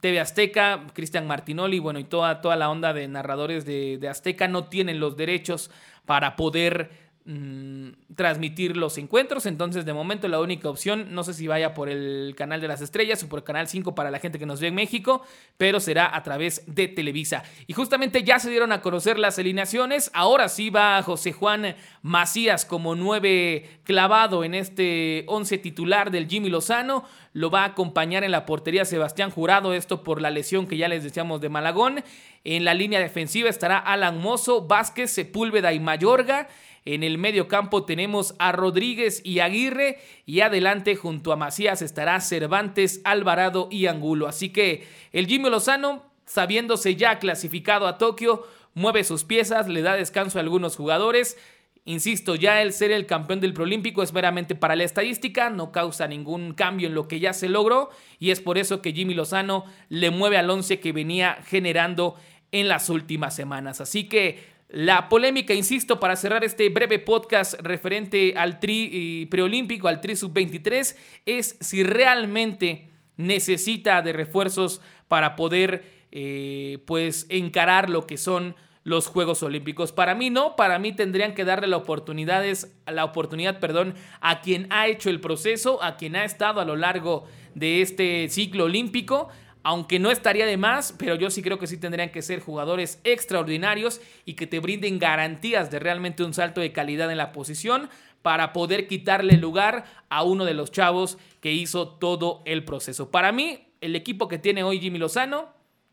TV 0.00 0.20
Azteca, 0.20 0.86
Cristian 0.94 1.26
Martinoli, 1.26 1.78
bueno, 1.78 1.98
y 1.98 2.04
toda, 2.04 2.40
toda 2.40 2.56
la 2.56 2.70
onda 2.70 2.92
de 2.92 3.08
narradores 3.08 3.64
de, 3.64 3.98
de 3.98 4.08
Azteca 4.08 4.48
no 4.48 4.64
tienen 4.64 5.00
los 5.00 5.16
derechos 5.16 5.70
para 6.06 6.36
poder 6.36 7.09
Mm, 7.26 7.90
transmitir 8.16 8.78
los 8.78 8.96
encuentros. 8.96 9.44
Entonces, 9.44 9.84
de 9.84 9.92
momento, 9.92 10.26
la 10.26 10.40
única 10.40 10.70
opción, 10.70 11.14
no 11.14 11.22
sé 11.22 11.34
si 11.34 11.46
vaya 11.46 11.74
por 11.74 11.90
el 11.90 12.34
canal 12.34 12.62
de 12.62 12.68
las 12.68 12.80
estrellas 12.80 13.22
o 13.22 13.28
por 13.28 13.40
el 13.40 13.44
canal 13.44 13.68
5 13.68 13.94
para 13.94 14.10
la 14.10 14.18
gente 14.18 14.38
que 14.38 14.46
nos 14.46 14.58
ve 14.58 14.68
en 14.68 14.74
México, 14.74 15.22
pero 15.58 15.80
será 15.80 16.16
a 16.16 16.22
través 16.22 16.64
de 16.66 16.88
Televisa. 16.88 17.44
Y 17.66 17.74
justamente 17.74 18.24
ya 18.24 18.38
se 18.38 18.48
dieron 18.48 18.72
a 18.72 18.80
conocer 18.80 19.18
las 19.18 19.38
alineaciones. 19.38 20.10
Ahora 20.14 20.48
sí 20.48 20.70
va 20.70 21.02
José 21.02 21.32
Juan 21.32 21.76
Macías 22.00 22.64
como 22.64 22.94
nueve 22.94 23.80
clavado 23.84 24.42
en 24.42 24.54
este 24.54 25.24
11 25.28 25.58
titular 25.58 26.10
del 26.10 26.26
Jimmy 26.26 26.48
Lozano. 26.48 27.04
Lo 27.34 27.50
va 27.50 27.62
a 27.62 27.66
acompañar 27.66 28.24
en 28.24 28.32
la 28.32 28.46
portería 28.46 28.84
Sebastián 28.86 29.30
Jurado, 29.30 29.74
esto 29.74 30.02
por 30.02 30.22
la 30.22 30.30
lesión 30.30 30.66
que 30.66 30.78
ya 30.78 30.88
les 30.88 31.04
decíamos 31.04 31.40
de 31.42 31.50
Malagón. 31.50 32.02
En 32.44 32.64
la 32.64 32.72
línea 32.72 32.98
defensiva 32.98 33.50
estará 33.50 33.78
Alan 33.78 34.18
Mozo, 34.18 34.66
Vázquez, 34.66 35.12
Sepúlveda 35.12 35.74
y 35.74 35.80
Mayorga. 35.80 36.48
En 36.84 37.02
el 37.02 37.18
medio 37.18 37.46
campo 37.48 37.84
tenemos 37.84 38.34
a 38.38 38.52
Rodríguez 38.52 39.20
y 39.24 39.40
Aguirre 39.40 39.98
y 40.24 40.40
adelante 40.40 40.96
junto 40.96 41.32
a 41.32 41.36
Macías 41.36 41.82
estará 41.82 42.20
Cervantes, 42.20 43.00
Alvarado 43.04 43.68
y 43.70 43.86
Angulo. 43.86 44.28
Así 44.28 44.50
que 44.50 44.86
el 45.12 45.26
Jimmy 45.26 45.50
Lozano, 45.50 46.04
sabiéndose 46.24 46.96
ya 46.96 47.18
clasificado 47.18 47.86
a 47.86 47.98
Tokio, 47.98 48.46
mueve 48.74 49.04
sus 49.04 49.24
piezas, 49.24 49.68
le 49.68 49.82
da 49.82 49.94
descanso 49.94 50.38
a 50.38 50.42
algunos 50.42 50.76
jugadores. 50.76 51.36
Insisto, 51.84 52.34
ya 52.34 52.62
el 52.62 52.72
ser 52.72 52.92
el 52.92 53.06
campeón 53.06 53.40
del 53.40 53.54
Prolímpico 53.54 54.02
es 54.02 54.12
meramente 54.12 54.54
para 54.54 54.76
la 54.76 54.84
estadística, 54.84 55.50
no 55.50 55.72
causa 55.72 56.06
ningún 56.06 56.52
cambio 56.54 56.88
en 56.88 56.94
lo 56.94 57.08
que 57.08 57.20
ya 57.20 57.32
se 57.32 57.48
logró 57.48 57.90
y 58.18 58.30
es 58.30 58.40
por 58.40 58.58
eso 58.58 58.82
que 58.82 58.92
Jimmy 58.92 59.14
Lozano 59.14 59.64
le 59.88 60.10
mueve 60.10 60.36
al 60.36 60.48
11 60.48 60.78
que 60.78 60.92
venía 60.92 61.38
generando 61.46 62.16
en 62.52 62.68
las 62.68 62.90
últimas 62.90 63.34
semanas. 63.34 63.80
Así 63.80 64.08
que 64.08 64.49
la 64.72 65.08
polémica, 65.08 65.52
insisto, 65.52 65.98
para 65.98 66.14
cerrar 66.14 66.44
este 66.44 66.68
breve 66.68 67.00
podcast 67.00 67.54
referente 67.60 68.34
al 68.36 68.60
tri 68.60 68.90
eh, 69.22 69.26
preolímpico, 69.28 69.88
al 69.88 70.00
tri 70.00 70.14
sub-23, 70.14 70.96
es 71.26 71.56
si 71.60 71.82
realmente 71.82 72.88
necesita 73.16 74.00
de 74.02 74.12
refuerzos 74.12 74.80
para 75.08 75.34
poder 75.34 76.06
eh, 76.12 76.78
pues 76.86 77.26
encarar 77.30 77.90
lo 77.90 78.06
que 78.06 78.16
son 78.16 78.54
los 78.84 79.08
Juegos 79.08 79.42
Olímpicos. 79.42 79.90
Para 79.90 80.14
mí 80.14 80.30
no, 80.30 80.54
para 80.54 80.78
mí 80.78 80.92
tendrían 80.92 81.34
que 81.34 81.44
darle 81.44 81.66
la, 81.66 81.76
oportunidades, 81.76 82.72
la 82.86 83.04
oportunidad 83.04 83.58
perdón, 83.58 83.94
a 84.20 84.40
quien 84.40 84.68
ha 84.70 84.86
hecho 84.86 85.10
el 85.10 85.20
proceso, 85.20 85.82
a 85.82 85.96
quien 85.96 86.14
ha 86.14 86.24
estado 86.24 86.60
a 86.60 86.64
lo 86.64 86.76
largo 86.76 87.24
de 87.54 87.82
este 87.82 88.28
ciclo 88.28 88.64
olímpico, 88.64 89.28
aunque 89.62 89.98
no 89.98 90.10
estaría 90.10 90.46
de 90.46 90.56
más, 90.56 90.94
pero 90.98 91.14
yo 91.14 91.30
sí 91.30 91.42
creo 91.42 91.58
que 91.58 91.66
sí 91.66 91.76
tendrían 91.76 92.10
que 92.10 92.22
ser 92.22 92.40
jugadores 92.40 93.00
extraordinarios 93.04 94.00
y 94.24 94.34
que 94.34 94.46
te 94.46 94.60
brinden 94.60 94.98
garantías 94.98 95.70
de 95.70 95.78
realmente 95.78 96.24
un 96.24 96.34
salto 96.34 96.60
de 96.60 96.72
calidad 96.72 97.10
en 97.10 97.18
la 97.18 97.32
posición 97.32 97.90
para 98.22 98.52
poder 98.52 98.86
quitarle 98.86 99.36
lugar 99.36 99.84
a 100.08 100.22
uno 100.22 100.44
de 100.44 100.54
los 100.54 100.70
chavos 100.70 101.18
que 101.40 101.52
hizo 101.52 101.88
todo 101.88 102.42
el 102.44 102.64
proceso. 102.64 103.10
Para 103.10 103.32
mí, 103.32 103.68
el 103.80 103.96
equipo 103.96 104.28
que 104.28 104.38
tiene 104.38 104.62
hoy 104.62 104.80
Jimmy 104.80 104.98
Lozano 104.98 105.48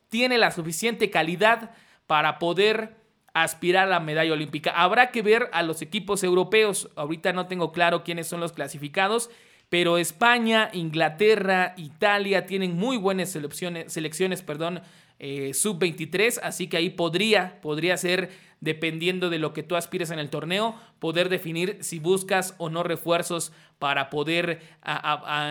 tiene 0.10 0.38
la 0.38 0.52
suficiente 0.52 1.10
calidad 1.10 1.72
para 2.06 2.40
poder 2.40 2.96
aspirar 3.34 3.88
a 3.88 3.92
la 3.92 4.00
medalla 4.00 4.34
olímpica. 4.34 4.72
Habrá 4.72 5.12
que 5.12 5.22
ver 5.22 5.50
a 5.54 5.62
los 5.64 5.82
equipos 5.82 6.24
europeos. 6.24 6.90
Ahorita 6.96 7.34
no 7.34 7.48
tengo 7.48 7.72
claro 7.72 8.04
quiénes 8.04 8.28
son 8.28 8.40
los 8.40 8.54
clasificados 8.54 9.30
pero 9.70 9.98
España, 9.98 10.70
Inglaterra, 10.74 11.74
Italia 11.78 12.46
tienen 12.46 12.78
muy 12.78 12.98
buenas 12.98 13.30
selecciones, 13.30 13.92
selecciones 13.92 14.42
perdón, 14.42 14.82
eh, 15.20 15.54
sub-23, 15.54 16.40
así 16.44 16.68
que 16.68 16.78
ahí 16.78 16.90
podría, 16.90 17.60
podría 17.62 17.98
ser, 17.98 18.30
dependiendo 18.62 19.30
de 19.30 19.40
lo 19.40 19.52
que 19.54 19.64
tú 19.64 19.76
aspires 19.76 20.12
en 20.12 20.20
el 20.20 20.30
torneo, 20.30 20.76
poder 21.00 21.30
definir 21.30 21.78
si 21.82 22.00
buscas 22.00 22.56
o 22.60 22.70
no 22.70 22.84
refuerzos 22.84 23.52
para 23.80 24.10
poder 24.10 24.62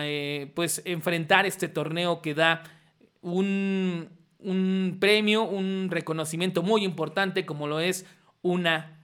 eh, 0.03 0.51
pues, 0.55 0.81
enfrentar 0.85 1.45
este 1.45 1.67
torneo 1.67 2.21
que 2.21 2.33
da 2.33 2.63
un, 3.21 4.09
un 4.39 4.97
premio, 4.99 5.43
un 5.43 5.89
reconocimiento 5.91 6.63
muy 6.63 6.83
importante 6.83 7.45
como 7.45 7.67
lo 7.67 7.79
es 7.79 8.05
una 8.41 8.97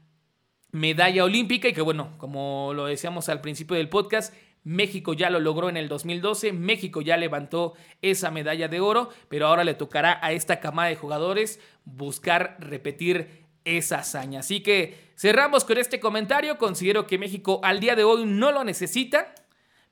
medalla 0.71 1.23
olímpica 1.23 1.67
y 1.67 1.73
que 1.73 1.81
bueno, 1.81 2.13
como 2.17 2.71
lo 2.73 2.85
decíamos 2.85 3.29
al 3.29 3.41
principio 3.41 3.77
del 3.77 3.89
podcast, 3.89 4.33
México 4.63 5.13
ya 5.13 5.29
lo 5.29 5.39
logró 5.39 5.69
en 5.69 5.77
el 5.77 5.89
2012, 5.89 6.53
México 6.53 7.01
ya 7.01 7.17
levantó 7.17 7.73
esa 8.01 8.31
medalla 8.31 8.67
de 8.67 8.79
oro, 8.79 9.09
pero 9.27 9.47
ahora 9.47 9.63
le 9.63 9.73
tocará 9.73 10.19
a 10.21 10.31
esta 10.31 10.59
camada 10.59 10.89
de 10.89 10.95
jugadores 10.95 11.59
buscar 11.85 12.57
repetir 12.59 13.43
esa 13.65 13.99
hazaña. 13.99 14.39
Así 14.39 14.61
que 14.61 15.11
cerramos 15.15 15.65
con 15.65 15.77
este 15.77 15.99
comentario, 15.99 16.57
considero 16.57 17.07
que 17.07 17.17
México 17.17 17.59
al 17.63 17.79
día 17.79 17.95
de 17.95 18.03
hoy 18.03 18.25
no 18.25 18.51
lo 18.51 18.63
necesita, 18.63 19.33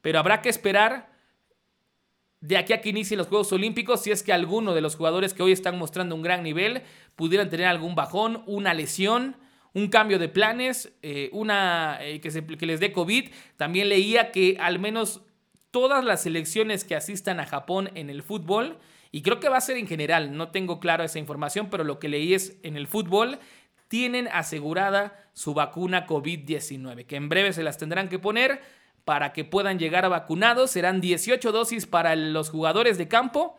pero 0.01 0.19
habrá 0.19 0.41
que 0.41 0.49
esperar 0.49 1.11
de 2.39 2.57
aquí 2.57 2.73
a 2.73 2.81
que 2.81 2.89
inicien 2.89 3.17
los 3.17 3.27
Juegos 3.27 3.51
Olímpicos 3.53 4.01
si 4.01 4.11
es 4.11 4.23
que 4.23 4.33
alguno 4.33 4.73
de 4.73 4.81
los 4.81 4.95
jugadores 4.95 5.33
que 5.33 5.43
hoy 5.43 5.51
están 5.51 5.77
mostrando 5.77 6.15
un 6.15 6.23
gran 6.23 6.43
nivel 6.43 6.81
pudieran 7.15 7.49
tener 7.49 7.67
algún 7.67 7.93
bajón, 7.93 8.43
una 8.47 8.73
lesión 8.73 9.35
un 9.73 9.87
cambio 9.87 10.19
de 10.19 10.29
planes, 10.29 10.91
eh, 11.01 11.29
una 11.31 11.97
eh, 12.01 12.19
que, 12.19 12.31
se, 12.31 12.45
que 12.45 12.65
les 12.65 12.79
dé 12.79 12.91
COVID. 12.91 13.29
También 13.57 13.89
leía 13.89 14.31
que 14.31 14.57
al 14.59 14.79
menos 14.79 15.21
todas 15.71 16.03
las 16.03 16.23
selecciones 16.23 16.83
que 16.83 16.95
asistan 16.95 17.39
a 17.39 17.45
Japón 17.45 17.89
en 17.95 18.09
el 18.09 18.23
fútbol, 18.23 18.77
y 19.11 19.23
creo 19.23 19.39
que 19.39 19.49
va 19.49 19.57
a 19.57 19.61
ser 19.61 19.77
en 19.77 19.87
general, 19.87 20.37
no 20.37 20.51
tengo 20.51 20.79
claro 20.79 21.03
esa 21.03 21.19
información, 21.19 21.69
pero 21.69 21.83
lo 21.83 21.99
que 21.99 22.09
leí 22.09 22.33
es 22.33 22.57
en 22.63 22.77
el 22.77 22.87
fútbol, 22.87 23.39
tienen 23.89 24.29
asegurada 24.29 25.29
su 25.33 25.53
vacuna 25.53 26.07
COVID-19, 26.07 27.05
que 27.05 27.17
en 27.17 27.27
breve 27.27 27.51
se 27.51 27.63
las 27.63 27.77
tendrán 27.77 28.07
que 28.07 28.19
poner 28.19 28.61
para 29.03 29.33
que 29.33 29.43
puedan 29.43 29.79
llegar 29.79 30.07
vacunados. 30.09 30.71
Serán 30.71 31.01
18 31.01 31.51
dosis 31.51 31.87
para 31.87 32.15
los 32.15 32.49
jugadores 32.49 32.97
de 32.97 33.09
campo 33.09 33.57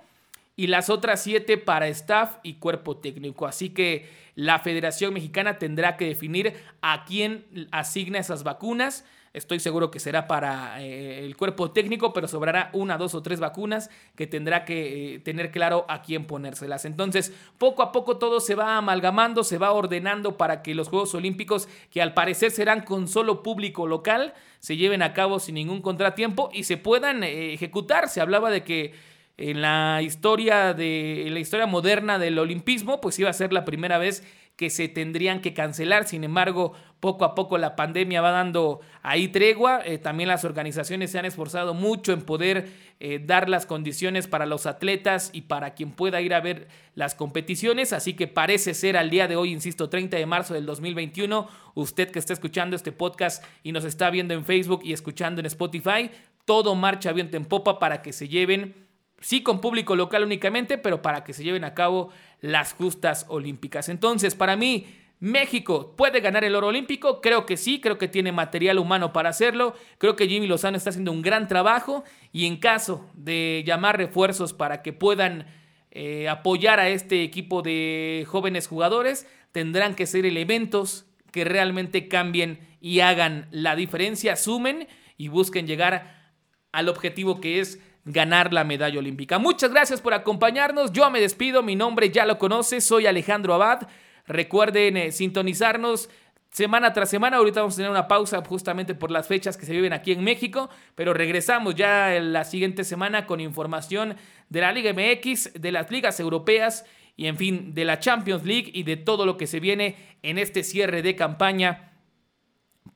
y 0.56 0.66
las 0.66 0.90
otras 0.90 1.22
7 1.22 1.58
para 1.58 1.88
staff 1.88 2.36
y 2.42 2.54
cuerpo 2.54 2.96
técnico. 2.96 3.46
Así 3.46 3.70
que 3.70 4.08
la 4.34 4.58
Federación 4.58 5.14
Mexicana 5.14 5.58
tendrá 5.58 5.96
que 5.96 6.06
definir 6.06 6.54
a 6.80 7.04
quién 7.04 7.68
asigna 7.70 8.18
esas 8.18 8.44
vacunas. 8.44 9.04
Estoy 9.32 9.60
seguro 9.60 9.90
que 9.90 9.98
será 9.98 10.26
para 10.26 10.82
eh, 10.82 11.24
el 11.24 11.38
cuerpo 11.38 11.70
técnico, 11.70 12.12
pero 12.12 12.28
sobrará 12.28 12.68
una, 12.74 12.98
dos 12.98 13.14
o 13.14 13.22
tres 13.22 13.40
vacunas 13.40 13.88
que 14.14 14.26
tendrá 14.26 14.66
que 14.66 15.14
eh, 15.14 15.18
tener 15.20 15.50
claro 15.50 15.86
a 15.88 16.02
quién 16.02 16.26
ponérselas. 16.26 16.84
Entonces, 16.84 17.32
poco 17.56 17.82
a 17.82 17.92
poco 17.92 18.18
todo 18.18 18.40
se 18.40 18.54
va 18.54 18.76
amalgamando, 18.76 19.42
se 19.42 19.56
va 19.56 19.72
ordenando 19.72 20.36
para 20.36 20.62
que 20.62 20.74
los 20.74 20.88
Juegos 20.88 21.14
Olímpicos, 21.14 21.66
que 21.90 22.02
al 22.02 22.12
parecer 22.12 22.50
serán 22.50 22.82
con 22.82 23.08
solo 23.08 23.42
público 23.42 23.86
local, 23.86 24.34
se 24.58 24.76
lleven 24.76 25.00
a 25.00 25.14
cabo 25.14 25.40
sin 25.40 25.54
ningún 25.54 25.80
contratiempo 25.80 26.50
y 26.52 26.64
se 26.64 26.76
puedan 26.76 27.24
eh, 27.24 27.54
ejecutar. 27.54 28.10
Se 28.10 28.20
hablaba 28.20 28.50
de 28.50 28.64
que 28.64 28.92
en 29.36 29.62
la 29.62 30.00
historia 30.02 30.74
de 30.74 31.26
la 31.30 31.40
historia 31.40 31.66
moderna 31.66 32.18
del 32.18 32.38
olimpismo, 32.38 33.00
pues 33.00 33.18
iba 33.18 33.30
a 33.30 33.34
ser 33.34 33.52
la 33.52 33.64
primera 33.64 33.98
vez 33.98 34.22
que 34.56 34.70
se 34.70 34.88
tendrían 34.88 35.40
que 35.40 35.54
cancelar. 35.54 36.06
Sin 36.06 36.24
embargo, 36.24 36.74
poco 37.00 37.24
a 37.24 37.34
poco 37.34 37.58
la 37.58 37.74
pandemia 37.74 38.20
va 38.20 38.30
dando 38.30 38.80
ahí 39.02 39.28
tregua. 39.28 39.80
Eh, 39.84 39.98
también 39.98 40.28
las 40.28 40.44
organizaciones 40.44 41.10
se 41.10 41.18
han 41.18 41.24
esforzado 41.24 41.74
mucho 41.74 42.12
en 42.12 42.22
poder 42.22 42.68
eh, 43.00 43.18
dar 43.18 43.48
las 43.48 43.66
condiciones 43.66 44.28
para 44.28 44.46
los 44.46 44.66
atletas 44.66 45.30
y 45.32 45.42
para 45.42 45.74
quien 45.74 45.90
pueda 45.90 46.20
ir 46.20 46.34
a 46.34 46.40
ver 46.40 46.68
las 46.94 47.14
competiciones. 47.14 47.92
Así 47.92 48.14
que 48.14 48.28
parece 48.28 48.74
ser 48.74 48.96
al 48.96 49.10
día 49.10 49.26
de 49.26 49.36
hoy, 49.36 49.50
insisto, 49.50 49.88
30 49.88 50.16
de 50.16 50.26
marzo 50.26 50.54
del 50.54 50.66
2021, 50.66 51.48
usted 51.74 52.10
que 52.10 52.18
está 52.18 52.34
escuchando 52.34 52.76
este 52.76 52.92
podcast 52.92 53.42
y 53.62 53.72
nos 53.72 53.84
está 53.84 54.10
viendo 54.10 54.34
en 54.34 54.44
Facebook 54.44 54.82
y 54.84 54.92
escuchando 54.92 55.40
en 55.40 55.46
Spotify, 55.46 56.10
todo 56.44 56.74
marcha 56.74 57.12
viento 57.12 57.36
en 57.36 57.46
popa 57.46 57.78
para 57.78 58.02
que 58.02 58.12
se 58.12 58.28
lleven 58.28 58.91
sí 59.22 59.42
con 59.42 59.60
público 59.60 59.96
local 59.96 60.24
únicamente, 60.24 60.76
pero 60.76 61.00
para 61.00 61.24
que 61.24 61.32
se 61.32 61.44
lleven 61.44 61.64
a 61.64 61.74
cabo 61.74 62.10
las 62.40 62.74
justas 62.74 63.24
olímpicas. 63.28 63.88
Entonces, 63.88 64.34
para 64.34 64.56
mí, 64.56 64.86
México 65.20 65.94
puede 65.96 66.20
ganar 66.20 66.42
el 66.42 66.56
oro 66.56 66.66
olímpico, 66.66 67.20
creo 67.20 67.46
que 67.46 67.56
sí, 67.56 67.80
creo 67.80 67.96
que 67.96 68.08
tiene 68.08 68.32
material 68.32 68.80
humano 68.80 69.12
para 69.12 69.28
hacerlo, 69.28 69.74
creo 69.98 70.16
que 70.16 70.26
Jimmy 70.26 70.48
Lozano 70.48 70.76
está 70.76 70.90
haciendo 70.90 71.12
un 71.12 71.22
gran 71.22 71.46
trabajo 71.46 72.02
y 72.32 72.46
en 72.46 72.56
caso 72.56 73.08
de 73.14 73.62
llamar 73.64 73.96
refuerzos 73.96 74.52
para 74.52 74.82
que 74.82 74.92
puedan 74.92 75.46
eh, 75.92 76.28
apoyar 76.28 76.80
a 76.80 76.88
este 76.88 77.22
equipo 77.22 77.62
de 77.62 78.24
jóvenes 78.26 78.66
jugadores, 78.66 79.28
tendrán 79.52 79.94
que 79.94 80.06
ser 80.06 80.26
elementos 80.26 81.06
que 81.30 81.44
realmente 81.44 82.08
cambien 82.08 82.58
y 82.80 82.98
hagan 82.98 83.46
la 83.52 83.76
diferencia, 83.76 84.34
sumen 84.34 84.88
y 85.16 85.28
busquen 85.28 85.68
llegar 85.68 86.32
al 86.72 86.88
objetivo 86.88 87.40
que 87.40 87.60
es 87.60 87.78
ganar 88.04 88.52
la 88.52 88.64
medalla 88.64 88.98
olímpica. 88.98 89.38
Muchas 89.38 89.70
gracias 89.70 90.00
por 90.00 90.14
acompañarnos. 90.14 90.92
Yo 90.92 91.08
me 91.10 91.20
despido. 91.20 91.62
Mi 91.62 91.76
nombre 91.76 92.10
ya 92.10 92.26
lo 92.26 92.38
conoces. 92.38 92.84
Soy 92.84 93.06
Alejandro 93.06 93.54
Abad. 93.54 93.88
Recuerden 94.26 94.96
eh, 94.96 95.12
sintonizarnos 95.12 96.08
semana 96.50 96.92
tras 96.92 97.10
semana. 97.10 97.38
Ahorita 97.38 97.60
vamos 97.60 97.74
a 97.74 97.76
tener 97.76 97.90
una 97.90 98.08
pausa 98.08 98.42
justamente 98.44 98.94
por 98.94 99.10
las 99.10 99.26
fechas 99.26 99.56
que 99.56 99.66
se 99.66 99.72
viven 99.72 99.92
aquí 99.92 100.12
en 100.12 100.22
México, 100.22 100.68
pero 100.94 101.14
regresamos 101.14 101.74
ya 101.74 102.10
la 102.20 102.44
siguiente 102.44 102.84
semana 102.84 103.26
con 103.26 103.40
información 103.40 104.16
de 104.48 104.60
la 104.60 104.72
Liga 104.72 104.92
MX, 104.92 105.54
de 105.54 105.72
las 105.72 105.90
ligas 105.90 106.20
europeas 106.20 106.84
y 107.16 107.26
en 107.26 107.36
fin, 107.36 107.74
de 107.74 107.84
la 107.84 107.98
Champions 107.98 108.44
League 108.44 108.70
y 108.72 108.82
de 108.84 108.96
todo 108.96 109.26
lo 109.26 109.36
que 109.36 109.46
se 109.46 109.60
viene 109.60 109.96
en 110.22 110.38
este 110.38 110.62
cierre 110.62 111.02
de 111.02 111.16
campaña 111.16 111.92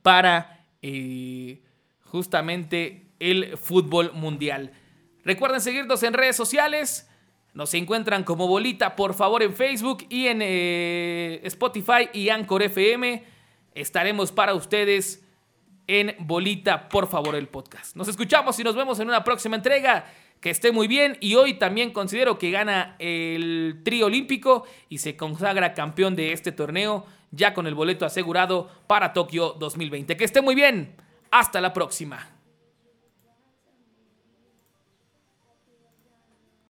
para 0.01 0.65
eh, 0.81 1.61
justamente 2.03 3.07
el 3.19 3.57
fútbol 3.57 4.11
mundial. 4.13 4.71
Recuerden 5.27 5.59
seguirnos 5.59 6.03
en 6.03 6.13
redes 6.13 6.37
sociales. 6.37 7.05
Nos 7.53 7.73
encuentran 7.73 8.23
como 8.23 8.47
Bolita, 8.47 8.95
por 8.95 9.13
favor, 9.13 9.43
en 9.43 9.53
Facebook 9.53 10.05
y 10.09 10.27
en 10.27 10.39
eh, 10.41 11.41
Spotify 11.43 12.07
y 12.13 12.29
Anchor 12.29 12.63
FM. 12.63 13.25
Estaremos 13.75 14.31
para 14.31 14.53
ustedes 14.53 15.25
en 15.85 16.15
Bolita, 16.19 16.87
por 16.87 17.09
favor, 17.09 17.35
el 17.35 17.49
podcast. 17.49 17.93
Nos 17.97 18.07
escuchamos 18.07 18.57
y 18.61 18.63
nos 18.63 18.77
vemos 18.77 19.01
en 19.01 19.09
una 19.09 19.25
próxima 19.25 19.57
entrega. 19.57 20.05
Que 20.39 20.49
esté 20.49 20.71
muy 20.71 20.87
bien 20.87 21.17
y 21.19 21.35
hoy 21.35 21.55
también 21.55 21.91
considero 21.91 22.39
que 22.39 22.49
gana 22.49 22.95
el 22.97 23.81
trío 23.83 24.05
olímpico 24.05 24.63
y 24.87 24.99
se 24.99 25.17
consagra 25.17 25.73
campeón 25.73 26.15
de 26.15 26.31
este 26.31 26.53
torneo 26.53 27.05
ya 27.31 27.53
con 27.53 27.67
el 27.67 27.75
boleto 27.75 28.05
asegurado 28.05 28.71
para 28.87 29.11
Tokio 29.11 29.57
2020. 29.59 30.15
Que 30.15 30.23
esté 30.23 30.41
muy 30.41 30.55
bien. 30.55 30.95
Hasta 31.31 31.59
la 31.59 31.73
próxima. 31.73 32.36